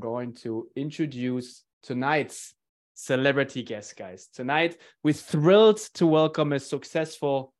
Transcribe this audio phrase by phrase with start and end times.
[0.00, 2.54] going to introduce tonight's
[2.94, 4.28] celebrity guest, guys.
[4.34, 7.52] Tonight, we're thrilled to welcome a successful,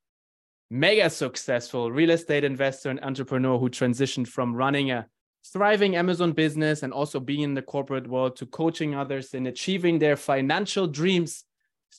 [0.71, 5.07] mega successful real estate investor and entrepreneur who transitioned from running a
[5.47, 9.99] thriving Amazon business and also being in the corporate world to coaching others in achieving
[9.99, 11.45] their financial dreams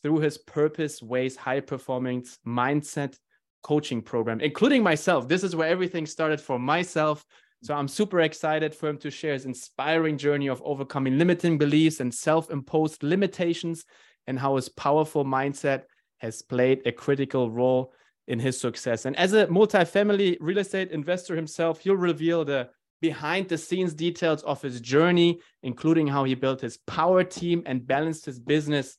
[0.02, 3.18] through his purpose ways high performance mindset
[3.64, 7.26] coaching program including myself this is where everything started for myself
[7.64, 12.00] so I'm super excited for him to share his inspiring journey of overcoming limiting beliefs
[12.00, 13.86] and self-imposed limitations
[14.26, 15.84] and how his powerful mindset
[16.20, 17.94] has played a critical role
[18.28, 19.06] in his success.
[19.06, 22.70] And as a multi-family real estate investor himself, he'll reveal the
[23.00, 27.86] behind the scenes details of his journey, including how he built his power team and
[27.86, 28.98] balanced his business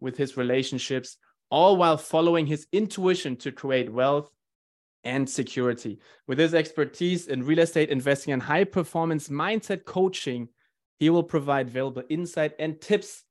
[0.00, 1.16] with his relationships,
[1.50, 4.30] all while following his intuition to create wealth
[5.04, 5.98] and security.
[6.26, 10.48] With his expertise in real estate investing and high performance mindset coaching,
[10.98, 13.24] he will provide valuable insight and tips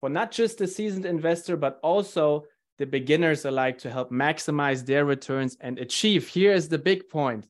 [0.00, 2.44] for not just the seasoned investor, but also
[2.78, 6.28] the beginners alike to help maximize their returns and achieve.
[6.28, 7.46] Here is the big point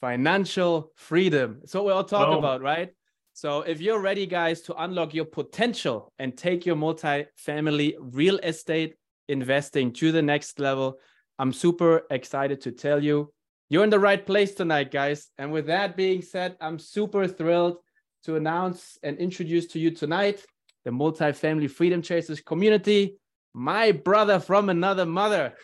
[0.00, 1.60] financial freedom.
[1.62, 2.38] It's what we all talk oh.
[2.38, 2.90] about, right?
[3.32, 8.94] So if you're ready, guys, to unlock your potential and take your multi-family real estate
[9.28, 10.98] investing to the next level,
[11.38, 13.32] I'm super excited to tell you
[13.70, 15.28] you're in the right place tonight, guys.
[15.38, 17.78] And with that being said, I'm super thrilled
[18.24, 20.44] to announce and introduce to you tonight
[20.84, 23.16] the multi-family freedom chasers community,
[23.54, 25.54] my brother from another mother,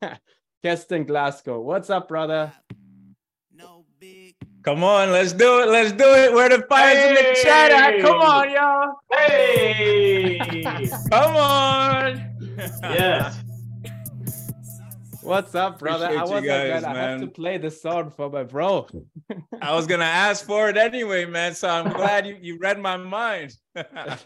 [0.62, 1.60] Keston Glasgow.
[1.60, 2.52] What's up, brother?
[4.66, 5.68] Come on, let's do it.
[5.68, 6.32] Let's do it.
[6.32, 7.08] Where the fires hey.
[7.08, 8.00] in the chat at?
[8.00, 8.94] Come on, y'all.
[9.12, 10.38] Hey.
[11.10, 12.36] Come on.
[12.82, 13.45] Yes.
[15.26, 16.06] What's up, brother?
[16.06, 18.86] I was guys, like, I have to play the song for my bro.
[19.60, 21.52] I was gonna ask for it anyway, man.
[21.52, 23.56] So I'm glad you, you read my mind.
[23.74, 24.24] That's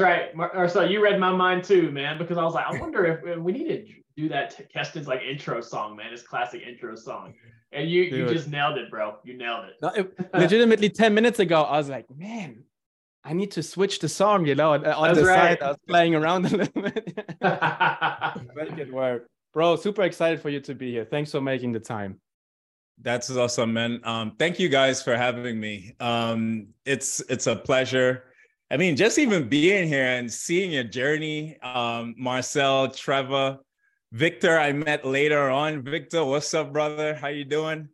[0.00, 0.30] right.
[0.54, 3.26] Or so you read my mind too, man, because I was like, I wonder if,
[3.26, 3.84] if we need to
[4.16, 6.12] do that Keston's like intro song, man.
[6.12, 7.34] His classic intro song.
[7.72, 8.28] And you Dude.
[8.28, 9.16] you just nailed it, bro.
[9.22, 9.74] You nailed it.
[9.82, 12.62] No, it legitimately 10 minutes ago, I was like, man,
[13.26, 15.58] I need to switch the song, you know, on That's the right.
[15.58, 15.62] side.
[15.62, 17.24] I was playing around a little bit.
[18.54, 19.26] Make it work.
[19.52, 21.04] Bro, super excited for you to be here.
[21.04, 22.20] Thanks for making the time.
[23.02, 24.00] That's awesome, man.
[24.04, 25.96] Um, thank you guys for having me.
[25.98, 28.24] Um, it's it's a pleasure.
[28.70, 33.58] I mean, just even being here and seeing your journey, um, Marcel, Trevor,
[34.12, 35.82] Victor, I met later on.
[35.82, 37.14] Victor, what's up, brother?
[37.14, 37.88] How you doing?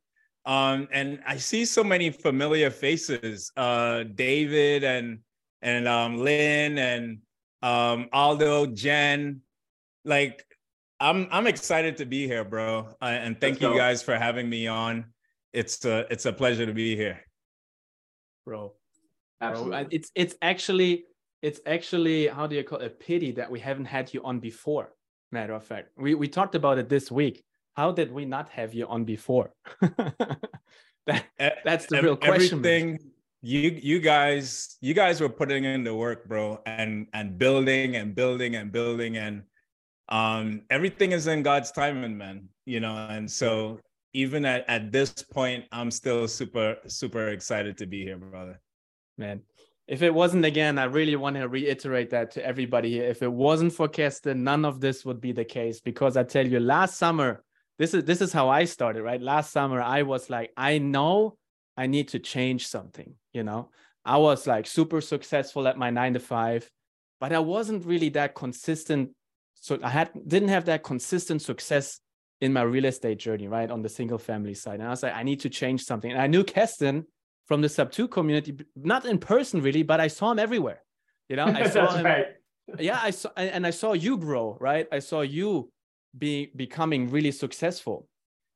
[0.44, 3.52] Um, and I see so many familiar faces.
[3.56, 5.20] Uh, David and
[5.60, 7.18] and um, Lynn and
[7.62, 9.40] um, Aldo, Jen.
[10.04, 10.44] Like,
[10.98, 12.88] I'm I'm excited to be here, bro.
[13.00, 13.76] Uh, and thank Let's you go.
[13.76, 15.06] guys for having me on.
[15.52, 17.20] It's a it's a pleasure to be here,
[18.44, 18.72] bro.
[19.40, 19.82] Absolutely.
[19.82, 21.04] Bro, it's it's actually
[21.42, 22.86] it's actually how do you call it?
[22.86, 24.92] a pity that we haven't had you on before.
[25.30, 28.74] Matter of fact, we we talked about it this week how did we not have
[28.74, 29.52] you on before?
[31.06, 31.24] that,
[31.64, 32.58] that's the real question.
[32.58, 32.98] Everything
[33.42, 38.14] you you guys you guys were putting in the work, bro, and and building and
[38.14, 39.42] building and building and
[40.08, 42.48] um everything is in God's timing, man.
[42.66, 43.80] You know, and so
[44.12, 48.60] even at, at this point, I'm still super, super excited to be here, brother.
[49.16, 49.40] Man,
[49.88, 53.04] if it wasn't again, I really want to reiterate that to everybody here.
[53.04, 56.46] If it wasn't for Keston, none of this would be the case because I tell
[56.46, 57.42] you, last summer,
[57.82, 59.20] this is this is how I started, right?
[59.20, 61.36] Last summer I was like, I know
[61.76, 63.70] I need to change something, you know.
[64.04, 66.70] I was like super successful at my 9 to 5,
[67.20, 69.10] but I wasn't really that consistent
[69.54, 71.98] so I had didn't have that consistent success
[72.40, 73.70] in my real estate journey, right?
[73.70, 74.78] On the single family side.
[74.78, 76.10] And I was like, I need to change something.
[76.10, 77.06] And I knew Keston
[77.46, 80.82] from the SubTo community, not in person really, but I saw him everywhere.
[81.28, 82.04] You know, I saw him.
[82.04, 82.26] Right.
[82.78, 84.86] Yeah, I saw and I saw you grow, right?
[84.92, 85.72] I saw you
[86.16, 88.08] be becoming really successful.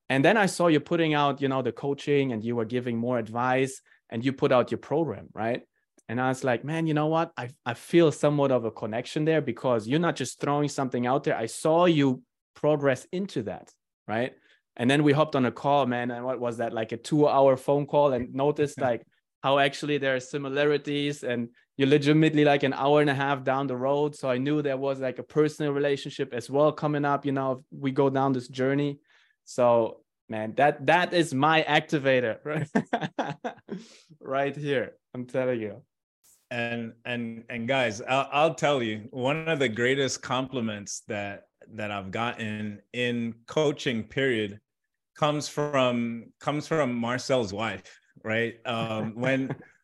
[0.08, 2.96] And then i saw you putting out you know the coaching and you were giving
[2.96, 3.80] more advice
[4.10, 5.62] and you put out your program right?
[6.08, 7.32] And i was like man you know what?
[7.36, 11.24] I, I feel somewhat of a connection there because you're not just throwing something out
[11.24, 11.36] there.
[11.36, 12.22] I saw you
[12.54, 13.72] progress into that
[14.06, 14.32] right?
[14.76, 17.26] And then we hopped on a call man and what was that like a two
[17.26, 19.02] hour phone call and noticed like
[19.42, 23.66] how actually there are similarities and you're legitimately like an hour and a half down
[23.66, 24.14] the road.
[24.14, 27.64] So I knew there was like a personal relationship as well coming up, you know,
[27.70, 28.98] we go down this journey.
[29.44, 33.54] So man, that that is my activator right,
[34.20, 34.94] right here.
[35.14, 35.82] I'm telling you.
[36.50, 41.90] And and and guys, I'll, I'll tell you one of the greatest compliments that that
[41.90, 44.60] I've gotten in coaching period
[45.16, 48.56] comes from comes from Marcel's wife, right?
[48.64, 49.54] Um, when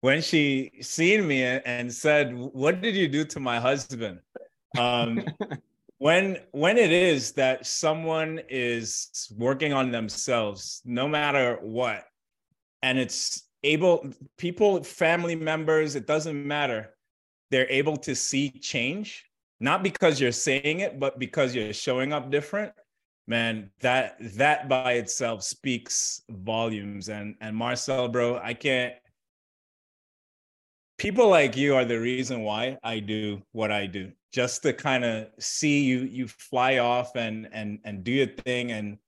[0.00, 4.20] when she seen me and said, "What did you do to my husband?"
[4.78, 5.24] Um,
[5.98, 12.04] when when it is that someone is working on themselves, no matter what,
[12.82, 16.94] and it's able people, family members, it doesn't matter.
[17.50, 19.24] They're able to see change,
[19.58, 22.72] not because you're saying it, but because you're showing up different
[23.26, 28.94] man that that by itself speaks volumes and and marcel bro i can't
[31.00, 35.02] people like you are the reason why i do what i do just to kind
[35.02, 38.98] of see you you fly off and and and do your thing and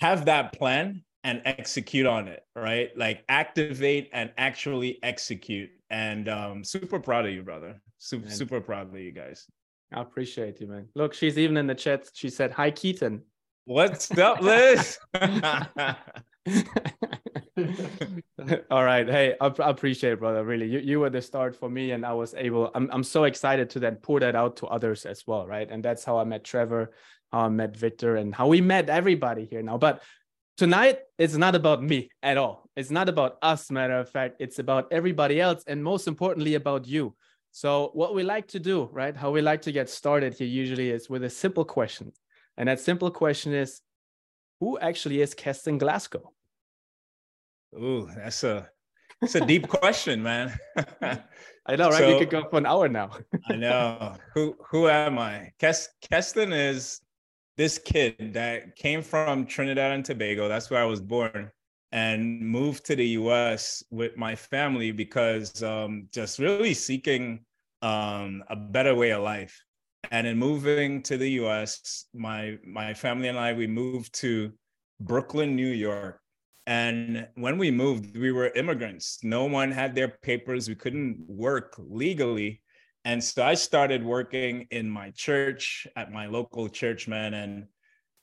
[0.00, 6.64] have that plan and execute on it right like activate and actually execute and um
[6.64, 9.46] super proud of you brother super, super proud of you guys
[9.92, 10.88] I appreciate you, man.
[10.96, 12.10] Look, she's even in the chat.
[12.12, 13.22] She said, Hi, Keaton.
[13.66, 14.98] What's up, Liz?
[18.70, 19.08] All right.
[19.08, 20.44] Hey, I, I, appreciate it, brother.
[20.44, 20.66] Really.
[20.66, 23.70] You, you were the start for me, and I was able, I'm, I'm so excited
[23.70, 25.46] to then pour that out to others as well.
[25.46, 25.70] Right.
[25.70, 26.92] And that's how I met Trevor,
[27.32, 29.78] how I met Victor, and how we met everybody here now.
[29.78, 30.02] But
[30.58, 32.68] tonight, it's not about me at all.
[32.76, 34.36] It's not about us, matter of fact.
[34.38, 35.64] It's about everybody else.
[35.66, 37.14] And most importantly, about you.
[37.52, 39.16] So, what we like to do, right?
[39.16, 42.12] How we like to get started here usually is with a simple question.
[42.58, 43.80] And that simple question is
[44.60, 46.32] who actually is Keston Glasgow?
[47.76, 48.68] Ooh, that's a
[49.22, 50.58] it's a deep question, man.
[51.66, 51.98] I know, right?
[51.98, 53.10] So, we could go for an hour now.
[53.48, 54.14] I know.
[54.34, 55.52] Who who am I?
[55.60, 57.00] Kes, Keston is
[57.56, 60.48] this kid that came from Trinidad and Tobago.
[60.48, 61.50] That's where I was born
[61.92, 67.40] and moved to the US with my family because um, just really seeking
[67.82, 69.58] um, a better way of life.
[70.10, 74.52] And in moving to the US, my my family and I we moved to
[75.00, 76.20] Brooklyn, New York.
[76.66, 79.20] And when we moved, we were immigrants.
[79.22, 80.68] No one had their papers.
[80.68, 82.60] We couldn't work legally.
[83.04, 87.66] And so I started working in my church at my local church, man, and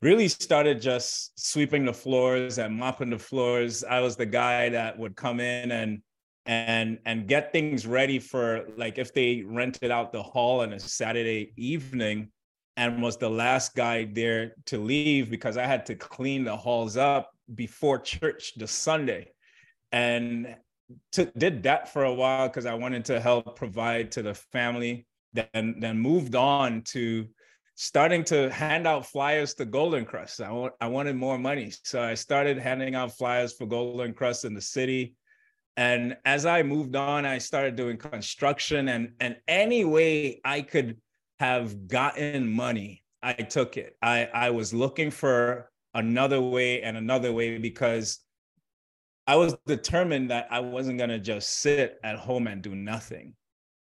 [0.01, 3.85] really started just sweeping the floors and mopping the floors.
[3.85, 6.01] I was the guy that would come in and
[6.45, 10.79] and and get things ready for like if they rented out the hall on a
[10.79, 12.29] Saturday evening
[12.75, 16.97] and was the last guy there to leave because I had to clean the halls
[16.97, 19.31] up before church the Sunday
[19.91, 20.55] and
[21.11, 25.05] to, did that for a while because I wanted to help provide to the family
[25.33, 27.27] then then moved on to
[27.75, 30.39] starting to hand out flyers to Golden Krust.
[30.39, 31.73] I, I wanted more money.
[31.83, 35.15] So I started handing out flyers for Golden Krust in the city
[35.77, 40.97] and as i moved on i started doing construction and and any way i could
[41.39, 47.31] have gotten money i took it i i was looking for another way and another
[47.31, 48.19] way because
[49.27, 53.33] i was determined that i wasn't going to just sit at home and do nothing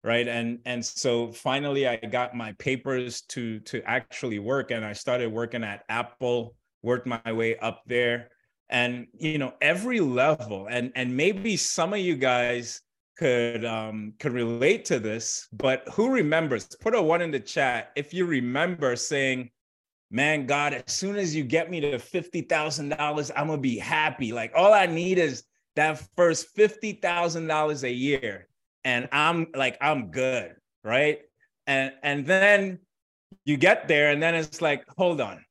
[0.05, 0.29] right?
[0.29, 5.31] And and so finally i got my papers to to actually work and i started
[5.31, 8.31] working at apple worked my way up there.
[8.71, 12.83] And you know every level and and maybe some of you guys
[13.17, 16.69] could um could relate to this but who remembers?
[16.81, 19.51] Put a one in the chat if you remember saying
[20.11, 24.53] man god as soon as you get me to $50000 i'm gonna be happy like
[24.55, 25.45] all i need is
[25.77, 28.49] that first $50000 a year
[28.85, 31.21] and i'm like i'm good right
[31.67, 32.79] and and then
[33.45, 35.45] you get there and then it's like hold on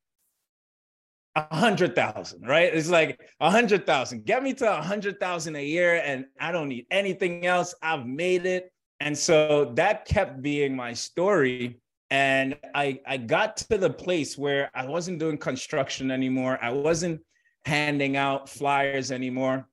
[1.37, 2.73] a hundred thousand, right?
[2.73, 4.25] It's like a hundred thousand.
[4.25, 7.75] Get me to a hundred thousand a year, and I don't need anything else.
[7.81, 8.71] I've made it.
[8.99, 11.79] And so that kept being my story.
[12.09, 16.57] And I I got to the place where I wasn't doing construction anymore.
[16.61, 17.21] I wasn't
[17.65, 19.67] handing out flyers anymore.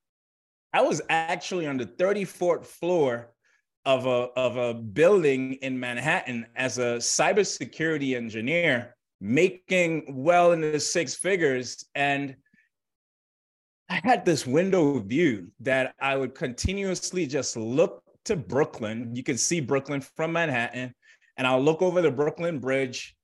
[0.73, 3.33] I was actually on the 34th floor
[3.85, 11.14] of a of a building in Manhattan as a cybersecurity engineer making well into six
[11.14, 11.85] figures.
[11.95, 12.37] And
[13.88, 19.14] I had this window view that I would continuously just look to Brooklyn.
[19.14, 20.95] You can see Brooklyn from Manhattan,
[21.37, 23.14] and I'll look over the Brooklyn Bridge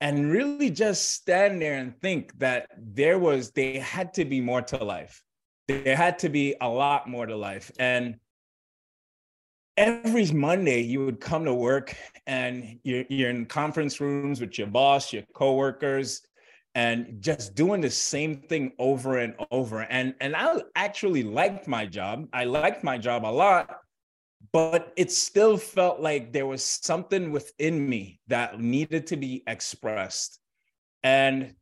[0.00, 4.62] and really just stand there and think that there was, there had to be more
[4.62, 5.22] to life.
[5.66, 7.70] There had to be a lot more to life.
[7.78, 8.16] And
[9.76, 11.96] every Monday you would come to work
[12.26, 16.22] and you're, you're in conference rooms with your boss, your coworkers,
[16.74, 19.82] and just doing the same thing over and over.
[19.82, 22.28] And, and I actually liked my job.
[22.32, 23.78] I liked my job a lot,
[24.52, 30.38] but it still felt like there was something within me that needed to be expressed.
[31.02, 31.54] And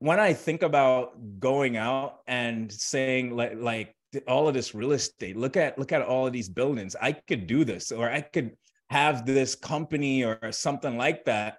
[0.00, 3.94] when I think about going out and saying like, like
[4.26, 5.36] all of this real estate.
[5.36, 6.96] Look at look at all of these buildings.
[7.00, 8.56] I could do this, or I could
[8.88, 11.58] have this company or something like that.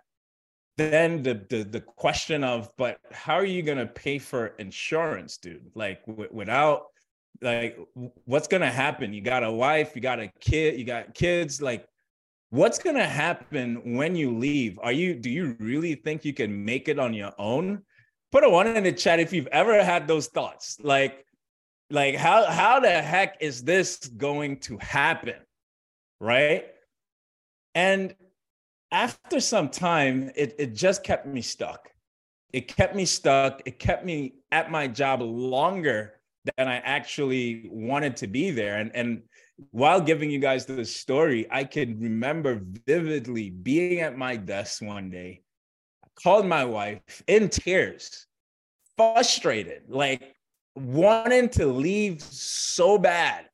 [0.77, 5.71] Then the the, the question of, but how are you gonna pay for insurance, dude?
[5.75, 6.83] Like w- without
[7.41, 7.77] like
[8.25, 9.13] what's gonna happen?
[9.13, 11.61] You got a wife, you got a kid, you got kids.
[11.61, 11.85] Like
[12.49, 14.79] what's gonna happen when you leave?
[14.81, 17.83] Are you do you really think you can make it on your own?
[18.31, 20.77] Put a one in the chat if you've ever had those thoughts.
[20.81, 21.25] Like
[21.91, 25.35] like how how the heck is this going to happen
[26.19, 26.65] right
[27.75, 28.15] and
[28.91, 31.89] after some time it, it just kept me stuck
[32.53, 36.13] it kept me stuck it kept me at my job longer
[36.57, 39.21] than i actually wanted to be there and and
[39.69, 45.09] while giving you guys this story i can remember vividly being at my desk one
[45.09, 45.41] day
[46.03, 48.25] I called my wife in tears
[48.97, 50.35] frustrated like
[50.75, 53.45] wanting to leave so bad,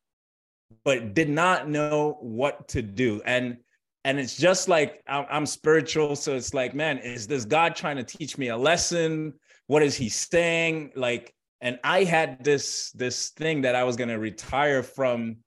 [0.84, 3.22] but did not know what to do.
[3.26, 3.58] And
[4.04, 8.04] and it's just like I'm spiritual, so it's like, man, is this God trying to
[8.04, 9.34] teach me a lesson?
[9.68, 10.92] What is He saying?
[10.96, 15.38] Like, and I had this this thing that I was going to retire from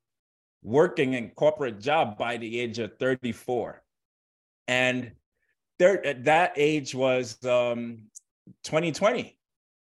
[0.63, 3.83] working in corporate job by the age of 34
[4.69, 5.13] and
[5.79, 8.03] there at that age was um
[8.65, 9.39] 2020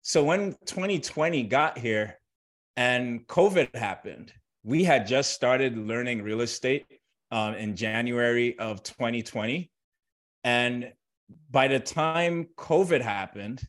[0.06, 2.18] so when 2020 got here
[2.76, 6.84] and COVID happened, we had just started learning real estate
[7.30, 9.70] um, in January of 2020.
[10.42, 10.92] And
[11.50, 13.62] by the time COVID happened,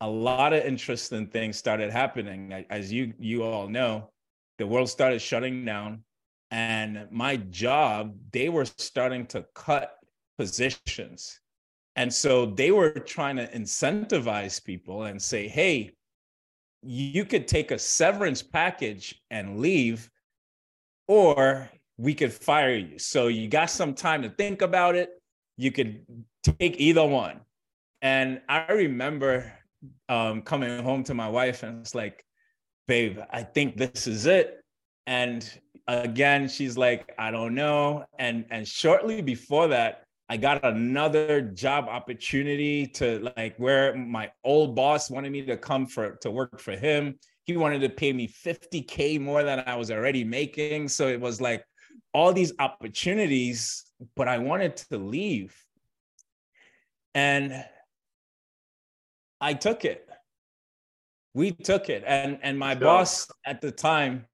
[0.00, 2.64] a lot of interesting things started happening.
[2.70, 4.10] As you you all know,
[4.58, 6.04] the world started shutting down,
[6.50, 9.96] and my job they were starting to cut
[10.38, 11.40] positions.
[11.96, 15.92] And so they were trying to incentivize people and say, hey,
[16.82, 20.10] you could take a severance package and leave,
[21.06, 22.98] or we could fire you.
[22.98, 25.10] So you got some time to think about it.
[25.56, 26.04] You could
[26.42, 27.40] take either one.
[28.02, 29.52] And I remember
[30.08, 32.24] um, coming home to my wife and it's like,
[32.86, 34.60] babe, I think this is it.
[35.06, 35.48] And
[35.86, 38.04] again, she's like, I don't know.
[38.18, 44.74] And and shortly before that, I got another job opportunity to like where my old
[44.74, 47.18] boss wanted me to come for to work for him.
[47.44, 50.88] He wanted to pay me 50k more than I was already making.
[50.88, 51.64] So it was like
[52.14, 53.84] all these opportunities,
[54.16, 55.54] but I wanted to leave.
[57.14, 57.64] And
[59.44, 60.08] I took it.
[61.34, 62.02] We took it.
[62.06, 64.24] And and my boss at the time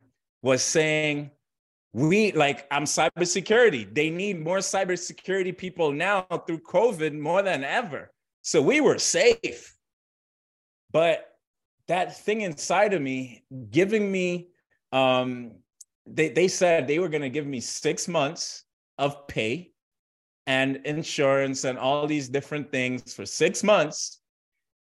[0.41, 1.33] was saying,
[1.93, 3.93] we like I'm cybersecurity.
[3.93, 8.13] They need more cybersecurity people now through COVID more than ever.
[8.43, 9.77] So we were safe.
[10.93, 11.27] But
[11.89, 14.51] that thing inside of me giving me
[14.93, 15.57] um
[16.07, 18.65] they, they said they were going to give me six months
[18.97, 19.73] of pay
[20.47, 24.20] and insurance and all these different things for six months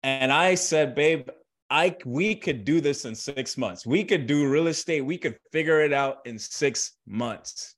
[0.04, 1.28] and i said babe
[1.70, 3.86] I we could do this in six months.
[3.86, 5.00] We could do real estate.
[5.00, 7.74] We could figure it out in six months.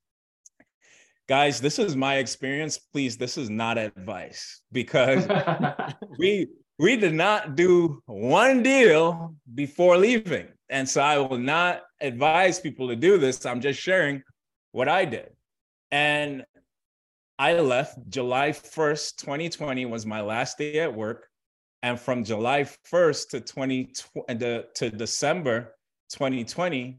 [1.29, 2.79] Guys, this is my experience.
[2.79, 5.27] Please, this is not advice because
[6.19, 10.49] we we did not do one deal before leaving.
[10.69, 13.47] And so I will not advise people to do this.
[13.47, 14.23] I'm just sharing
[14.73, 15.31] what I did.
[15.91, 16.45] And
[17.39, 21.29] I left July 1st, 2020 was my last day at work.
[21.87, 23.93] And from July 1st to 20
[24.75, 25.77] to December
[26.11, 26.99] 2020,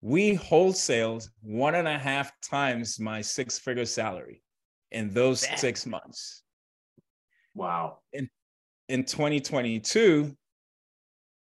[0.00, 4.42] we wholesaled one and a half times my six figure salary
[4.90, 5.58] in those Damn.
[5.58, 6.42] six months.
[7.54, 7.98] Wow.
[8.12, 8.28] In,
[8.88, 10.36] in 2022,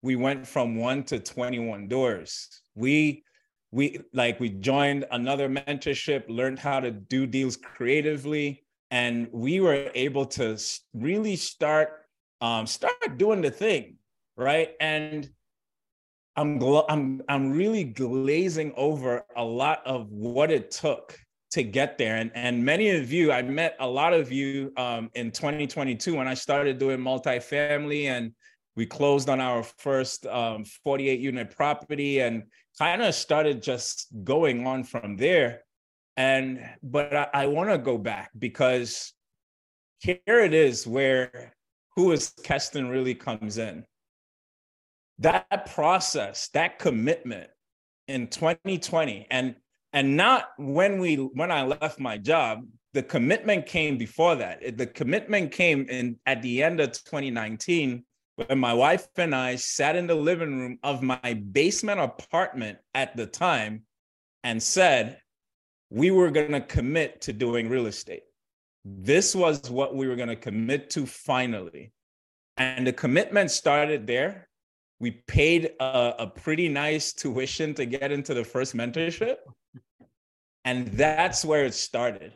[0.02, 2.50] we went from one to 21 doors.
[2.76, 3.24] We
[3.72, 9.90] we like we joined another mentorship, learned how to do deals creatively, and we were
[9.96, 10.58] able to
[10.94, 12.07] really start
[12.42, 13.98] um, start doing the thing,
[14.36, 14.72] right?
[14.80, 15.30] And
[16.36, 21.18] I'm gl- I'm I'm really glazing over a lot of what it took
[21.52, 22.18] to get there.
[22.18, 26.28] And and many of you, I met a lot of you um, in 2022 when
[26.28, 28.34] I started doing multifamily, and
[28.76, 32.44] we closed on our first um, 48 unit property, and
[32.78, 35.64] kind of started just going on from there.
[36.18, 39.12] And but I, I want to go back because
[40.00, 41.56] here it is where
[41.98, 43.84] who is Keston really comes in.
[45.20, 47.50] That process, that commitment
[48.08, 49.56] in 2020, and
[49.94, 54.78] and not when we when I left my job, the commitment came before that.
[54.78, 59.96] The commitment came in at the end of 2019 when my wife and I sat
[59.96, 63.84] in the living room of my basement apartment at the time
[64.44, 65.20] and said,
[65.90, 68.24] we were going to commit to doing real estate.
[68.90, 71.92] This was what we were going to commit to finally.
[72.56, 74.48] And the commitment started there.
[75.00, 79.38] We paid a, a pretty nice tuition to get into the first mentorship.
[80.64, 82.34] And that's where it started.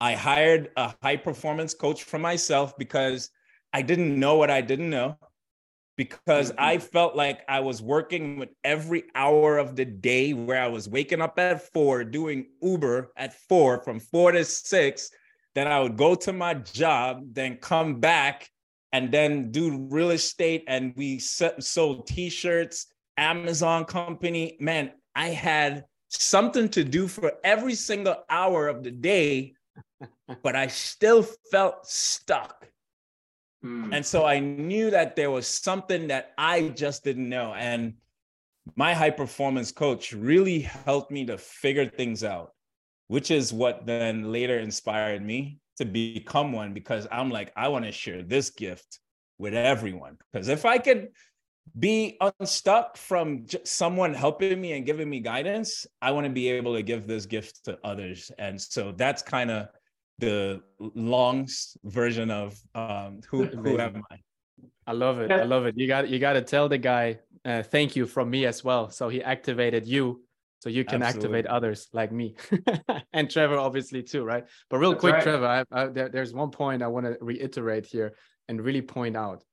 [0.00, 3.30] I hired a high performance coach for myself because
[3.72, 5.18] I didn't know what I didn't know
[5.96, 6.64] because mm-hmm.
[6.64, 10.88] I felt like I was working with every hour of the day where I was
[10.88, 15.10] waking up at four, doing Uber at four from four to six.
[15.58, 18.48] Then I would go to my job, then come back
[18.92, 20.62] and then do real estate.
[20.68, 22.86] And we sold t shirts,
[23.16, 24.56] Amazon company.
[24.60, 29.54] Man, I had something to do for every single hour of the day,
[30.44, 32.68] but I still felt stuck.
[33.64, 33.92] Mm.
[33.92, 37.52] And so I knew that there was something that I just didn't know.
[37.52, 37.94] And
[38.76, 42.52] my high performance coach really helped me to figure things out,
[43.08, 47.84] which is what then later inspired me to become one because I'm like, I want
[47.84, 49.00] to share this gift
[49.38, 50.18] with everyone.
[50.32, 51.08] Because if I could
[51.78, 56.74] be unstuck from someone helping me and giving me guidance, I want to be able
[56.74, 58.30] to give this gift to others.
[58.38, 59.68] And so that's kind of
[60.18, 61.48] the long
[61.84, 64.16] version of um, who who am I?
[64.86, 65.30] I love it.
[65.30, 65.76] I love it.
[65.76, 68.90] You got you got to tell the guy uh, thank you from me as well.
[68.90, 70.22] So he activated you,
[70.60, 71.38] so you can Absolutely.
[71.38, 72.36] activate others like me
[73.12, 74.44] and Trevor, obviously too, right?
[74.68, 75.22] But real That's quick, right.
[75.22, 78.14] Trevor, I, I, there, there's one point I want to reiterate here
[78.48, 79.44] and really point out.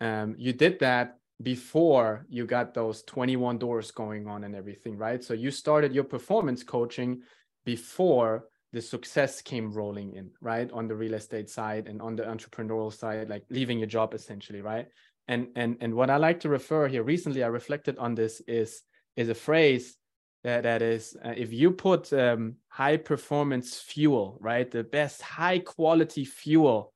[0.00, 5.22] Um, you did that before you got those 21 doors going on and everything, right?
[5.24, 7.22] So you started your performance coaching
[7.64, 10.70] before the success came rolling in, right?
[10.72, 14.60] On the real estate side and on the entrepreneurial side, like leaving your job essentially,
[14.60, 14.86] right?
[15.28, 18.82] And and and what I like to refer here recently, I reflected on this is
[19.16, 19.96] is a phrase
[20.44, 25.58] that that is uh, if you put um, high performance fuel, right, the best high
[25.58, 26.92] quality fuel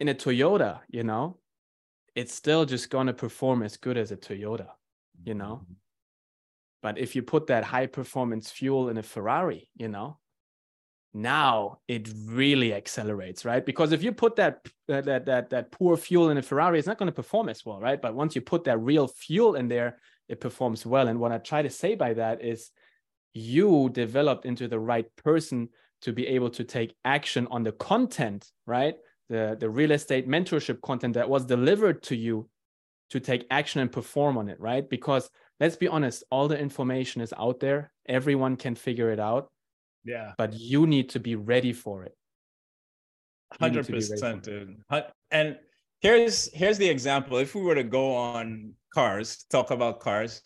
[0.00, 1.38] in a Toyota, you know,
[2.14, 4.68] it's still just gonna perform as good as a Toyota,
[5.24, 5.60] you know.
[5.62, 5.72] Mm-hmm.
[6.82, 10.18] But if you put that high performance fuel in a Ferrari, you know,
[11.14, 16.30] now it really accelerates right because if you put that that that that poor fuel
[16.30, 18.64] in a ferrari it's not going to perform as well right but once you put
[18.64, 19.98] that real fuel in there
[20.32, 22.70] it performs well and what i try to say by that is
[23.34, 25.68] you developed into the right person
[26.00, 28.96] to be able to take action on the content right
[29.28, 32.48] the the real estate mentorship content that was delivered to you
[33.10, 37.22] to take action and perform on it right because let's be honest all the information
[37.22, 39.52] is out there everyone can figure it out
[40.04, 40.32] yeah.
[40.36, 42.16] But you need to be ready for it.
[43.60, 44.76] Hundred percent, dude.
[45.30, 45.58] And
[46.00, 47.36] here's here's the example.
[47.38, 50.42] If we were to go on cars, talk about cars.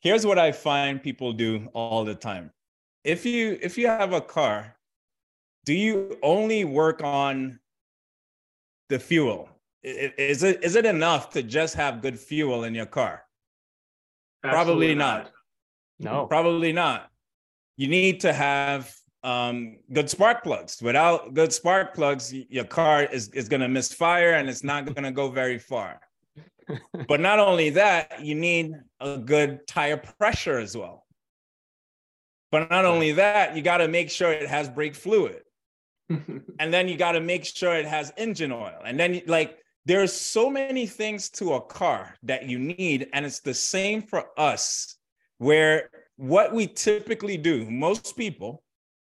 [0.00, 2.50] Here's what I find people do all the time.
[3.04, 4.76] If you if you have a car,
[5.64, 7.58] do you only work on
[8.88, 9.48] the fuel?
[9.82, 13.24] Is it is it enough to just have good fuel in your car?
[14.44, 15.32] Absolutely Probably not.
[15.98, 16.12] not.
[16.12, 16.26] No.
[16.26, 17.12] Probably not
[17.76, 20.82] you need to have um, good spark plugs.
[20.82, 25.04] Without good spark plugs, your car is, is going to misfire and it's not going
[25.04, 26.00] to go very far.
[27.08, 31.06] But not only that, you need a good tire pressure as well.
[32.50, 35.42] But not only that, you got to make sure it has brake fluid.
[36.08, 38.78] and then you got to make sure it has engine oil.
[38.84, 43.08] And then, like, there's so many things to a car that you need.
[43.12, 44.96] And it's the same for us,
[45.38, 48.62] where what we typically do, most people,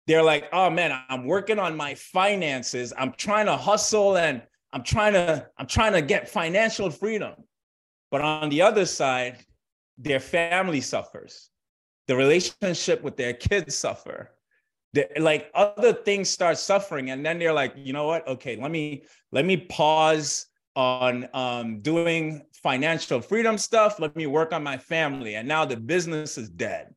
[0.08, 2.94] they're like, oh man, I'm working on my finances.
[2.98, 4.42] I'm trying to hustle and
[4.74, 7.34] I'm trying to, I'm trying to get financial freedom.
[8.12, 9.38] But on the other side,
[9.98, 11.50] their family suffers.
[12.08, 14.32] The relationship with their kids suffer.
[15.20, 17.10] Like other things start suffering.
[17.12, 18.28] And then they're like, you know what?
[18.28, 24.00] Okay, let me let me pause on um, doing financial freedom stuff.
[24.00, 25.36] Let me work on my family.
[25.36, 26.94] And now the business is dead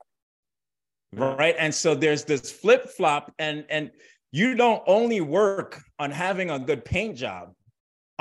[1.13, 3.91] right and so there's this flip flop and and
[4.33, 7.53] you don't only work on having a good paint job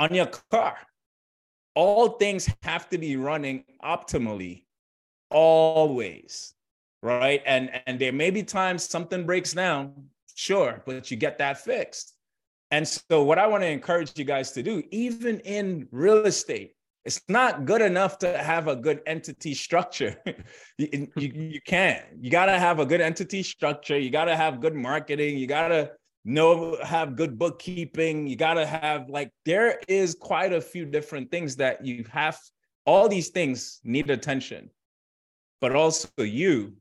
[0.00, 0.78] on your car
[1.74, 4.64] all things have to be running optimally
[5.30, 6.54] always
[7.02, 9.92] right and and there may be times something breaks down
[10.34, 12.14] sure but you get that fixed
[12.70, 16.72] and so what i want to encourage you guys to do even in real estate
[17.04, 20.20] it's not good enough to have a good entity structure.
[20.78, 22.04] you, you, you can't.
[22.20, 23.98] You got to have a good entity structure.
[23.98, 25.38] You got to have good marketing.
[25.38, 25.92] You got to
[26.24, 28.26] know have good bookkeeping.
[28.26, 32.38] You got to have like there is quite a few different things that you have
[32.86, 34.70] all these things need attention.
[35.60, 36.74] But also you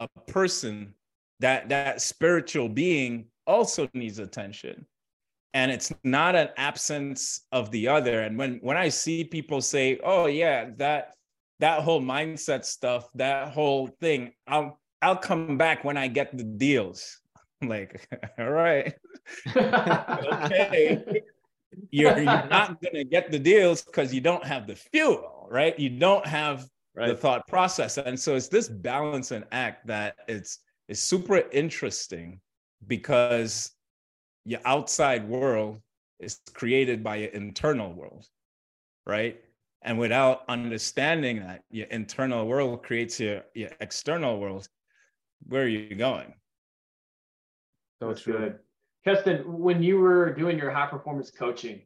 [0.00, 0.94] a person
[1.40, 4.86] that that spiritual being also needs attention.
[5.52, 8.22] And it's not an absence of the other.
[8.22, 11.14] And when when i see people say oh yeah that
[11.60, 16.44] that whole mindset stuff that whole thing i'll i'll come back when i get the
[16.44, 17.20] deals
[17.62, 18.94] I'm like, all right,
[19.56, 21.22] okay.
[21.90, 25.76] You're, you're not going to get the deals because you don't have the fuel, right?
[25.78, 27.08] You don't have right.
[27.08, 27.98] the thought process.
[27.98, 32.40] And so it's this balance and act that it's, it's super interesting
[32.86, 33.72] because
[34.44, 35.80] your outside world
[36.20, 38.26] is created by your internal world,
[39.06, 39.40] right?
[39.82, 44.68] And without understanding that your internal world creates your, your external world,
[45.46, 46.34] where are you going?
[48.04, 48.58] So That's good.
[49.04, 51.80] Keston, when you were doing your high performance coaching,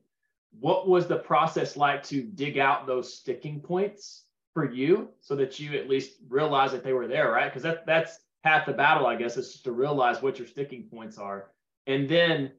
[0.59, 5.61] what was the process like to dig out those sticking points for you so that
[5.61, 7.47] you at least realize that they were there, right?
[7.47, 10.85] Because that, that's half the battle, I guess, is just to realize what your sticking
[10.85, 11.51] points are.
[11.87, 12.53] And then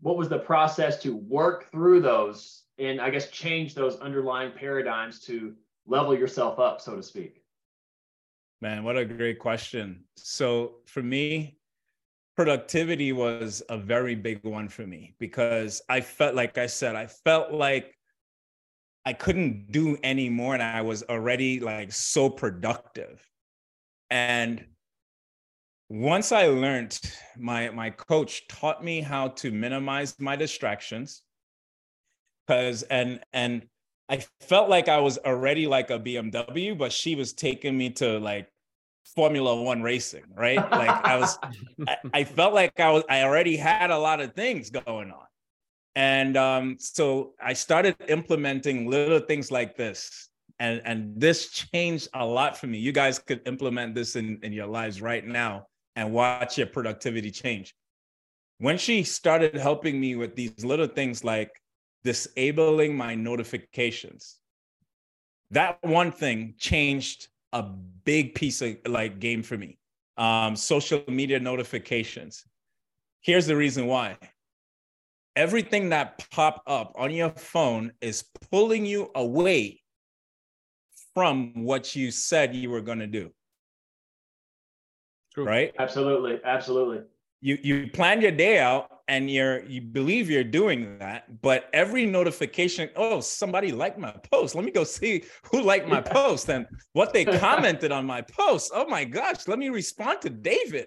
[0.00, 5.20] what was the process to work through those and I guess change those underlying paradigms
[5.20, 5.54] to
[5.86, 7.42] level yourself up, so to speak?
[8.60, 10.04] Man, what a great question.
[10.16, 11.58] So for me,
[12.36, 17.06] productivity was a very big one for me because I felt like I said, I
[17.06, 17.96] felt like
[19.04, 23.22] I couldn't do any more and I was already like so productive.
[24.10, 24.64] And
[25.88, 26.98] once I learned,
[27.36, 31.22] my my coach taught me how to minimize my distractions.
[32.48, 33.66] Cause and and
[34.08, 38.18] I felt like I was already like a BMW, but she was taking me to
[38.18, 38.48] like
[39.04, 40.58] Formula One racing, right?
[40.70, 41.38] Like I was,
[41.88, 45.26] I, I, felt like I was, I already had a lot of things going on.
[45.96, 50.28] And um, so I started implementing little things like this.
[50.58, 52.78] And, and this changed a lot for me.
[52.78, 57.30] You guys could implement this in, in your lives right now and watch your productivity
[57.30, 57.74] change.
[58.58, 61.50] When she started helping me with these little things like
[62.02, 64.38] disabling my notifications,
[65.50, 69.78] that one thing changed a big piece of like game for me.
[70.18, 72.44] Um, social media notifications.
[73.22, 74.18] Here's the reason why.
[75.34, 79.80] Everything that pop up on your phone is pulling you away
[81.14, 83.32] from what you said you were going to do.
[85.32, 85.44] True.
[85.44, 85.72] Right?
[85.78, 86.38] Absolutely.
[86.44, 87.02] Absolutely.
[87.44, 92.06] You you plan your day out and you're you believe you're doing that but every
[92.06, 94.54] notification oh somebody liked my post.
[94.54, 98.72] Let me go see who liked my post and what they commented on my post.
[98.74, 100.86] Oh my gosh let me respond to david.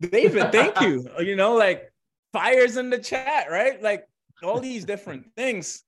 [0.00, 1.06] David thank you.
[1.20, 1.92] You know like
[2.32, 3.82] fires in the chat right?
[3.82, 4.08] Like
[4.42, 5.82] all these different things.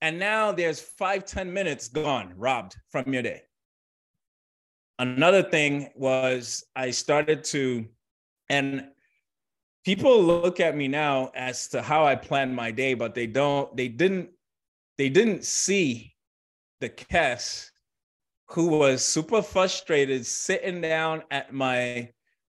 [0.00, 3.42] And now there's five ten minutes gone robbed from your day.
[4.98, 7.86] Another thing was i started to
[8.48, 8.88] and
[9.84, 13.74] people look at me now as to how I plan my day, but they don't,
[13.76, 14.30] they didn't,
[14.98, 16.14] they didn't see
[16.80, 17.70] the Kes
[18.48, 22.10] who was super frustrated sitting down at my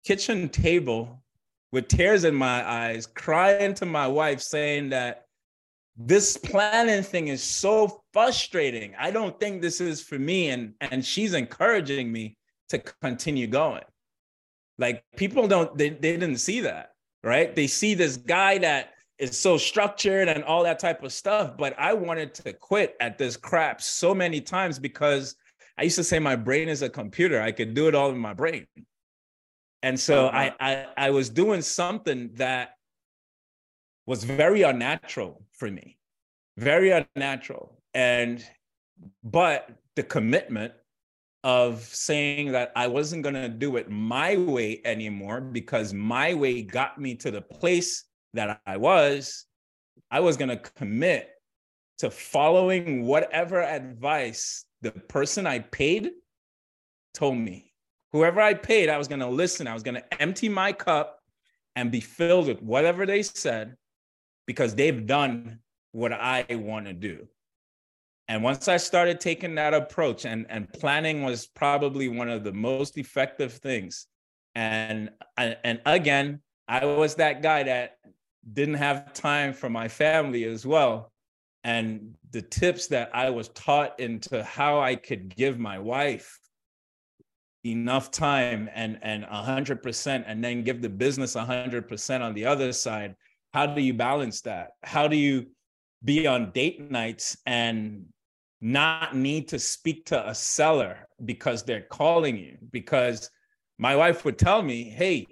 [0.03, 1.23] kitchen table
[1.71, 5.25] with tears in my eyes, crying to my wife, saying that
[5.95, 8.93] this planning thing is so frustrating.
[8.97, 10.49] I don't think this is for me.
[10.49, 12.37] And, and she's encouraging me
[12.69, 13.83] to continue going.
[14.79, 16.92] Like people don't, they, they didn't see that
[17.23, 17.55] right?
[17.55, 21.55] They see this guy that is so structured and all that type of stuff.
[21.57, 25.35] But I wanted to quit at this crap so many times because
[25.77, 27.41] I used to say my brain is a computer.
[27.41, 28.67] I could do it all in my brain.
[29.81, 30.51] And so uh-huh.
[30.59, 32.75] I, I I was doing something that
[34.05, 35.97] was very unnatural for me.
[36.57, 37.81] Very unnatural.
[37.93, 38.43] And
[39.23, 40.73] but the commitment
[41.43, 46.61] of saying that I wasn't going to do it my way anymore because my way
[46.61, 49.45] got me to the place that I was.
[50.09, 51.29] I was going to commit
[51.99, 56.11] to following whatever advice the person I paid
[57.13, 57.73] told me.
[58.11, 59.67] Whoever I paid, I was going to listen.
[59.67, 61.19] I was going to empty my cup
[61.75, 63.75] and be filled with whatever they said
[64.45, 65.59] because they've done
[65.91, 67.27] what I want to do.
[68.27, 72.53] And once I started taking that approach, and, and planning was probably one of the
[72.53, 74.07] most effective things.
[74.55, 77.97] And, and again, I was that guy that
[78.51, 81.11] didn't have time for my family as well.
[81.63, 86.39] And the tips that I was taught into how I could give my wife
[87.65, 93.15] enough time and and 100% and then give the business 100% on the other side
[93.53, 95.45] how do you balance that how do you
[96.03, 98.05] be on date nights and
[98.63, 103.29] not need to speak to a seller because they're calling you because
[103.77, 105.27] my wife would tell me hey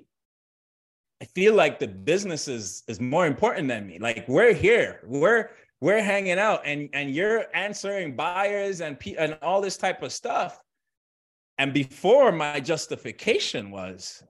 [1.22, 5.50] i feel like the business is is more important than me like we're here we're
[5.80, 10.62] we're hanging out and and you're answering buyers and and all this type of stuff
[11.62, 14.24] and before my justification was,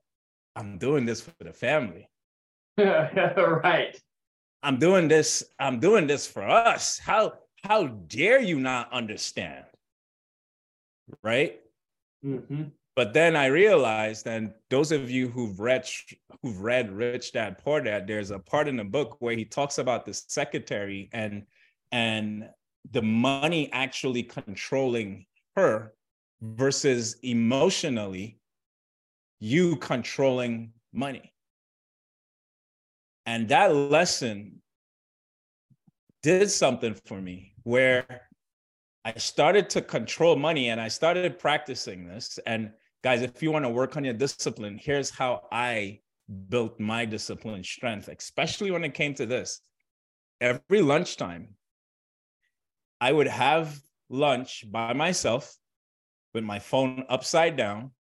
[0.58, 2.10] I'm doing this for the family.
[2.78, 3.10] Yeah,
[3.40, 3.98] right.
[4.64, 7.00] I'm doing this, I'm doing this for us.
[7.00, 7.32] How
[7.63, 9.65] how dare you not understand?
[11.24, 11.60] Right?
[12.26, 12.63] Mm-hmm.
[12.95, 15.88] But then I realized, and those of you who've read
[16.41, 19.78] who've read Rich Dad Poor Dad, there's a part in the book where he talks
[19.78, 21.43] about the secretary and
[21.91, 22.50] and
[22.91, 25.93] the money actually controlling her
[26.41, 28.39] versus emotionally
[29.39, 31.34] you controlling money.
[33.26, 34.62] And that lesson
[36.24, 38.06] did something for me where
[39.04, 42.39] I started to control money and I started practicing this.
[42.45, 42.71] And
[43.04, 46.00] guys, if you want to work on your discipline, here's how I
[46.50, 49.62] built my discipline strength, especially when it came to this.
[50.39, 51.56] Every lunchtime,
[53.00, 55.56] I would have lunch by myself
[56.34, 57.91] with my phone upside down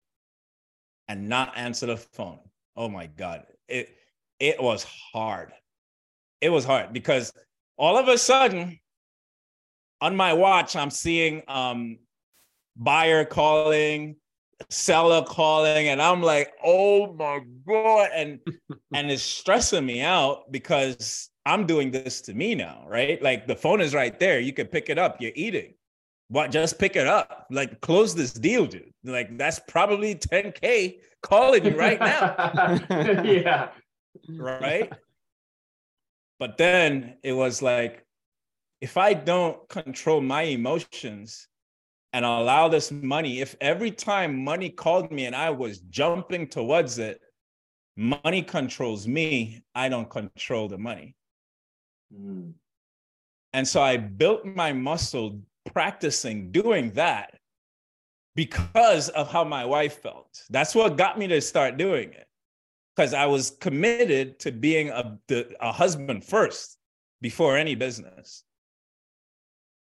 [1.07, 2.39] and not answer the phone.
[2.75, 3.45] Oh my God.
[3.67, 3.95] It
[4.39, 5.51] it was hard.
[6.39, 7.31] It was hard because
[7.77, 8.79] all of a sudden
[10.01, 11.99] on my watch, I'm seeing um
[12.75, 14.15] buyer calling,
[14.69, 18.09] seller calling, and I'm like, oh my God.
[18.13, 18.39] And
[18.93, 23.21] and it's stressing me out because I'm doing this to me now, right?
[23.21, 24.39] Like the phone is right there.
[24.39, 25.73] You can pick it up, you're eating.
[26.29, 26.51] What?
[26.51, 27.47] Just pick it up.
[27.51, 28.93] Like close this deal dude.
[29.03, 32.79] Like that's probably 10k calling you right now.
[33.23, 33.69] Yeah.
[34.29, 34.91] Right?
[36.39, 38.05] But then it was like
[38.81, 41.47] if i don't control my emotions
[42.13, 46.99] and allow this money if every time money called me and i was jumping towards
[46.99, 47.21] it
[47.95, 51.15] money controls me i don't control the money
[52.13, 52.51] mm.
[53.53, 57.37] and so i built my muscle practicing doing that
[58.35, 60.41] because of how my wife felt.
[60.49, 62.27] That's what got me to start doing it.
[62.95, 65.17] Because I was committed to being a,
[65.59, 66.77] a husband first
[67.21, 68.43] before any business.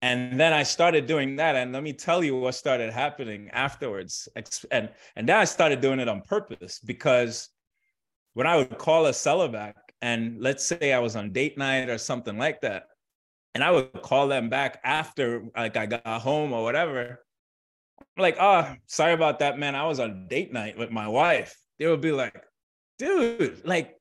[0.06, 1.56] And then I started doing that.
[1.56, 4.30] And let me tell you what started happening afterwards.
[4.70, 7.50] And, and then I started doing it on purpose because
[8.36, 11.89] when I would call a seller back, and let's say I was on date night
[11.89, 12.84] or something like that,
[13.56, 17.26] and I would call them back after like I got home or whatever.
[18.00, 19.74] I'm like, oh, sorry about that, man.
[19.74, 21.58] I was on date night with my wife.
[21.80, 22.44] They would be like,
[23.00, 23.96] dude, like,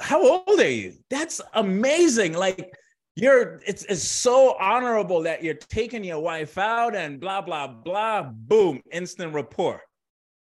[0.00, 0.94] how old are you?
[1.10, 2.32] That's amazing.
[2.32, 2.72] Like,
[3.16, 8.22] you're it's it's so honorable that you're taking your wife out and blah blah blah.
[8.22, 9.80] Boom, instant rapport,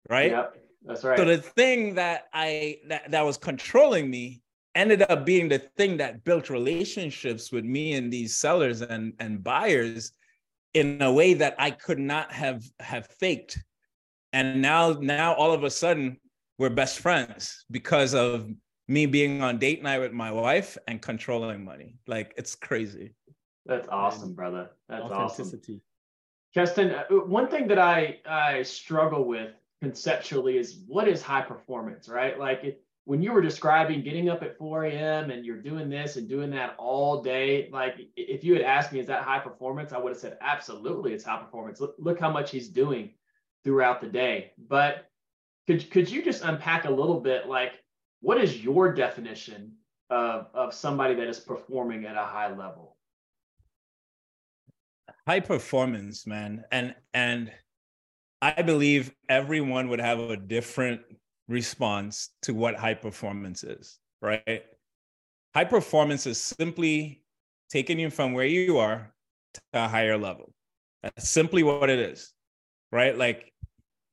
[0.10, 0.32] right?
[0.32, 0.56] Yep,
[0.86, 1.18] that's right.
[1.18, 4.42] So the thing that I that that was controlling me
[4.76, 9.44] ended up being the thing that built relationships with me and these sellers and, and
[9.44, 10.12] buyers
[10.76, 13.58] in a way that I could not have have faked.
[14.32, 16.18] And now now all of a sudden
[16.60, 18.48] we're best friends because of
[18.90, 21.96] me being on date night with my wife and controlling money.
[22.08, 23.14] Like it's crazy.
[23.66, 24.72] That's awesome, brother.
[24.90, 25.74] That's Authenticity.
[25.74, 25.82] awesome.
[26.56, 32.10] Keston, uh, one thing that I I struggle with conceptually is what is high performance,
[32.10, 32.40] right?
[32.40, 35.30] Like it, when you were describing getting up at 4 a.m.
[35.30, 39.00] and you're doing this and doing that all day, like if you had asked me,
[39.00, 39.94] is that high performance?
[39.94, 41.80] I would have said, absolutely, it's high performance.
[41.80, 43.12] Look, look how much he's doing
[43.64, 44.52] throughout the day.
[44.68, 45.10] But
[45.66, 47.72] could, could you just unpack a little bit, like,
[48.22, 49.74] what is your definition
[50.10, 52.98] of, of somebody that is performing at a high level?
[55.28, 56.64] High performance, man.
[56.72, 57.52] And, and,
[58.42, 61.02] I believe everyone would have a different
[61.48, 64.64] response to what high performance is, right?
[65.54, 67.24] High performance is simply
[67.70, 69.14] taking you from where you are
[69.56, 70.54] to a higher level.
[71.04, 72.34] That's simply what it is,
[72.92, 73.18] right?
[73.18, 73.52] Like,